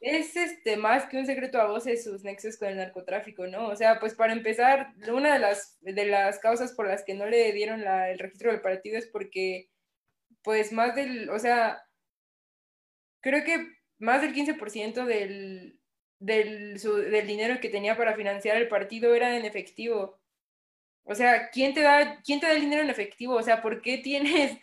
[0.04, 3.70] es este más que un secreto a voces sus nexos con el narcotráfico, ¿no?
[3.70, 7.26] O sea, pues para empezar, una de las, de las causas por las que no
[7.26, 9.70] le dieron el registro del partido es porque,
[10.42, 11.82] pues más del, o sea,
[13.22, 13.66] creo que
[13.98, 15.80] más del 15% del,
[16.20, 20.20] del, del dinero que tenía para financiar el partido era en efectivo.
[21.06, 23.36] O sea, ¿quién te da, quién te da el dinero en efectivo?
[23.36, 24.58] O sea, ¿por qué tienes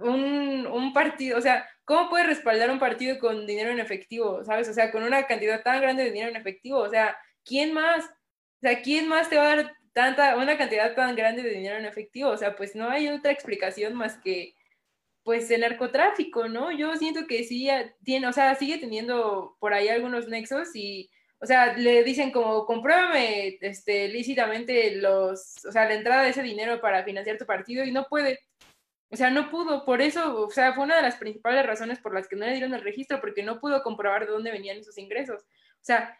[0.00, 1.38] un, un, partido?
[1.38, 4.44] O sea, ¿cómo puedes respaldar un partido con dinero en efectivo?
[4.44, 4.68] ¿Sabes?
[4.68, 6.78] O sea, con una cantidad tan grande de dinero en efectivo.
[6.78, 8.04] O sea, ¿quién más?
[8.06, 11.76] O sea, ¿quién más te va a dar tanta, una cantidad tan grande de dinero
[11.78, 12.30] en efectivo?
[12.30, 14.54] O sea, pues no hay otra explicación más que,
[15.22, 16.72] pues, el narcotráfico, ¿no?
[16.72, 17.68] Yo siento que sí
[18.04, 21.10] tiene, o sea, sigue teniendo por ahí algunos nexos y
[21.40, 26.42] o sea, le dicen como, compruébame este, lícitamente los, o sea, la entrada de ese
[26.42, 28.40] dinero para financiar tu partido y no puede.
[29.10, 32.14] O sea, no pudo, por eso, o sea, fue una de las principales razones por
[32.14, 34.98] las que no le dieron el registro, porque no pudo comprobar de dónde venían esos
[34.98, 35.42] ingresos.
[35.42, 36.18] O sea,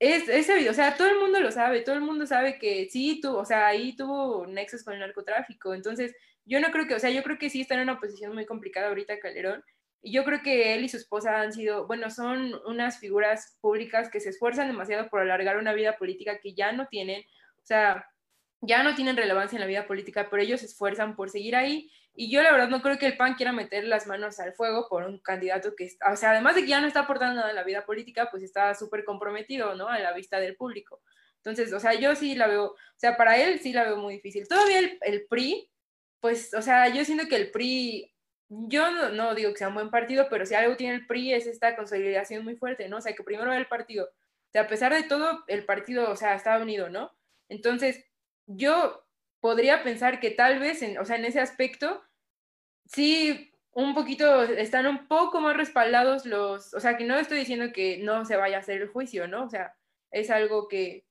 [0.00, 3.20] es, es o sea, todo el mundo lo sabe, todo el mundo sabe que sí,
[3.20, 6.14] tú, o sea, ahí tuvo nexos con el narcotráfico, entonces
[6.46, 8.46] yo no creo que, o sea, yo creo que sí está en una posición muy
[8.46, 9.62] complicada ahorita Calderón,
[10.02, 14.20] yo creo que él y su esposa han sido, bueno, son unas figuras públicas que
[14.20, 17.22] se esfuerzan demasiado por alargar una vida política que ya no tienen,
[17.56, 18.06] o sea,
[18.62, 21.90] ya no tienen relevancia en la vida política, pero ellos se esfuerzan por seguir ahí.
[22.14, 24.88] Y yo la verdad no creo que el PAN quiera meter las manos al fuego
[24.88, 27.56] por un candidato que, o sea, además de que ya no está aportando nada en
[27.56, 29.88] la vida política, pues está súper comprometido, ¿no?
[29.88, 31.00] A la vista del público.
[31.36, 34.14] Entonces, o sea, yo sí la veo, o sea, para él sí la veo muy
[34.14, 34.46] difícil.
[34.46, 35.70] Todavía el, el PRI,
[36.20, 38.12] pues, o sea, yo siento que el PRI,
[38.50, 41.46] yo no, digo que sea un buen partido, pero si algo tiene el PRI es
[41.46, 42.96] esta consolidación muy fuerte, ¿no?
[42.96, 46.16] O sea, que primero el partido, o sea, a pesar de todo, el partido, o
[46.16, 47.12] sea, está unido, ¿no?
[47.48, 48.04] Entonces,
[48.46, 49.06] yo
[49.40, 52.02] podría pensar que tal vez, en, o sea, en ese aspecto,
[52.86, 57.72] sí, un poquito, están un poco más respaldados los, o sea, que no estoy diciendo
[57.72, 59.44] que no se vaya a hacer el juicio, ¿no?
[59.44, 59.76] O sea,
[60.10, 61.06] es algo que,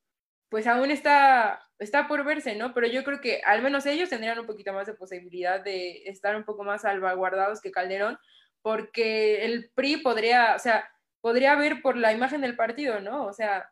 [0.50, 2.74] pues aún está, está por verse, ¿no?
[2.74, 6.36] Pero yo creo que al menos ellos tendrían un poquito más de posibilidad de estar
[6.36, 8.18] un poco más salvaguardados que Calderón,
[8.62, 10.89] porque el PRI podría, o sea,
[11.22, 13.26] podría ver por la imagen del partido, ¿no?
[13.26, 13.72] O sea,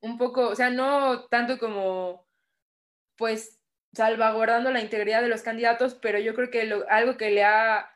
[0.00, 2.26] un poco, o sea, no tanto como
[3.16, 3.60] pues
[3.92, 7.90] salvaguardando la integridad de los candidatos, pero yo creo que algo que le ha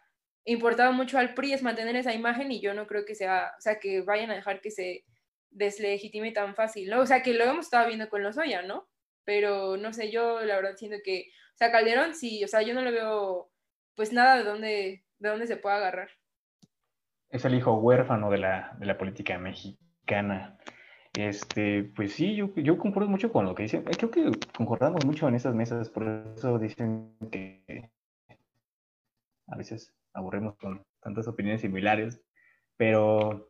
[0.45, 3.61] importado mucho al PRI es mantener esa imagen y yo no creo que sea, o
[3.61, 5.05] sea, que vayan a dejar que se
[5.51, 7.01] deslegitime tan fácil, ¿no?
[7.01, 8.89] O sea, que lo hemos estado viendo con los Oya, ¿no?
[9.25, 12.75] Pero no sé, yo la verdad siento que, o sea, Calderón sí, o sea, yo
[12.75, 13.51] no le veo
[13.95, 16.11] pues nada de dónde, de dónde se pueda agarrar.
[17.29, 20.59] Es el hijo huérfano de la, de la política mexicana.
[21.15, 23.85] Este, pues sí, yo, yo concuerdo mucho con lo que dicen.
[23.85, 27.91] Creo que concordamos mucho en esas mesas, por eso dicen que
[29.49, 32.21] a veces aburrimos con tantas opiniones similares,
[32.77, 33.50] pero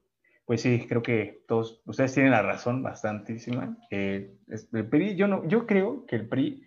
[0.50, 3.78] pues sí, creo que todos, ustedes tienen la razón bastantísima.
[3.88, 4.36] el
[4.90, 6.64] PRI, yo, no, yo creo que el PRI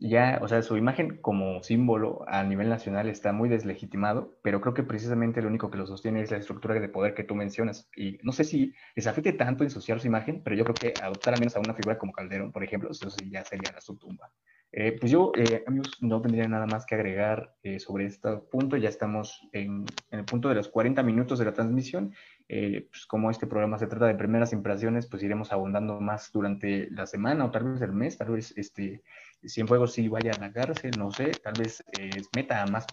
[0.00, 4.74] ya, o sea, su imagen como símbolo a nivel nacional está muy deslegitimado, pero creo
[4.74, 7.88] que precisamente lo único que lo sostiene es la estructura de poder que tú mencionas.
[7.94, 11.34] Y no sé si les afecte tanto ensuciar su imagen, pero yo creo que adoptar
[11.34, 14.32] al menos a una figura como Calderón, por ejemplo, eso sí ya sería su tumba.
[14.74, 18.78] Eh, pues yo, eh, amigos, no tendría nada más que agregar eh, sobre este punto.
[18.78, 22.14] Ya estamos en, en, el punto de los 40 minutos de la transmisión
[22.48, 26.90] eh, pues como este programa se trata de primeras impresiones, pues iremos abundando más durante
[26.90, 29.02] la semana o tal vez el mes, tal vez este,
[29.46, 32.86] Cienfuegos sí vaya a la cárcel, no sé, tal vez eh, meta a más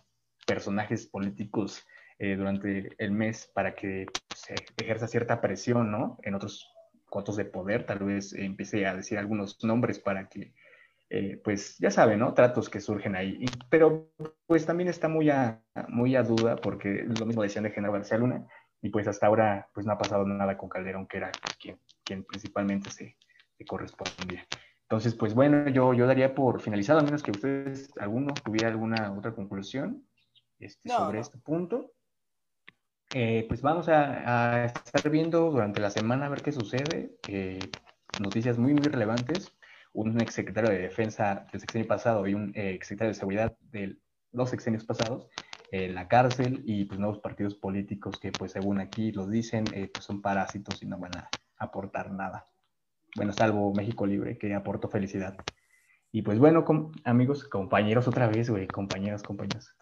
[0.46, 1.86] personajes políticos
[2.18, 6.18] eh, durante el mes para que se ejerza cierta presión, ¿no?
[6.24, 6.72] En otros
[7.06, 10.54] cotos de poder, tal vez empiece a decir algunos nombres para que,
[11.44, 12.34] pues ya saben, ¿no?
[12.36, 13.46] Tratos que surgen ahí.
[13.70, 14.12] pero
[14.46, 18.18] pues también está muy a, muy a duda, porque lo mismo decían de General García
[18.18, 18.48] Luna,
[18.82, 22.24] y pues hasta ahora pues no ha pasado nada con Calderón, que era quien, quien
[22.24, 23.18] principalmente se,
[23.68, 24.48] correspondía.
[24.84, 29.12] Entonces, pues bueno, yo, yo daría por finalizado, a menos que ustedes, alguno, tuviera alguna
[29.12, 30.08] otra conclusión
[30.60, 31.92] este, sobre este punto.
[33.14, 37.18] Eh, pues vamos a, estar viendo durante la semana a ver qué sucede.
[37.28, 37.60] Eh,
[38.22, 39.54] noticias muy, muy relevantes.
[39.92, 43.98] Un exsecretario de Defensa del sexenio pasado y un eh, exsecretario de Seguridad de
[44.32, 45.28] los sexenios pasados
[45.72, 49.90] en la cárcel y pues nuevos partidos políticos que pues según aquí los dicen eh,
[49.94, 52.48] pues son parásitos y no van a aportar nada.
[53.16, 55.36] Bueno, salvo México Libre que aportó felicidad.
[56.12, 56.66] Y pues bueno,
[57.04, 59.76] amigos, compañeros otra vez, güey, compañeros, compañeros,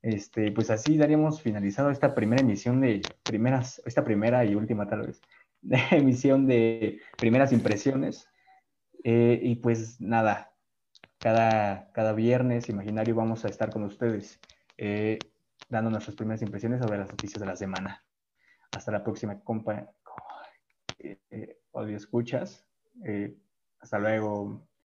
[0.00, 5.06] Este, pues así daríamos finalizado esta primera emisión de primeras, esta primera y última tal
[5.06, 5.20] vez,
[5.60, 8.28] de emisión de primeras impresiones.
[9.02, 10.54] Eh, y pues nada,
[11.18, 14.40] cada, cada viernes imaginario vamos a estar con ustedes
[14.76, 15.18] eh,
[15.68, 18.04] dando nuestras primeras impresiones sobre las noticias de la semana.
[18.72, 19.90] Hasta la próxima, compa.
[20.98, 21.58] Eh, eh,
[21.94, 22.66] escuchas.
[23.80, 24.66] hasta luego.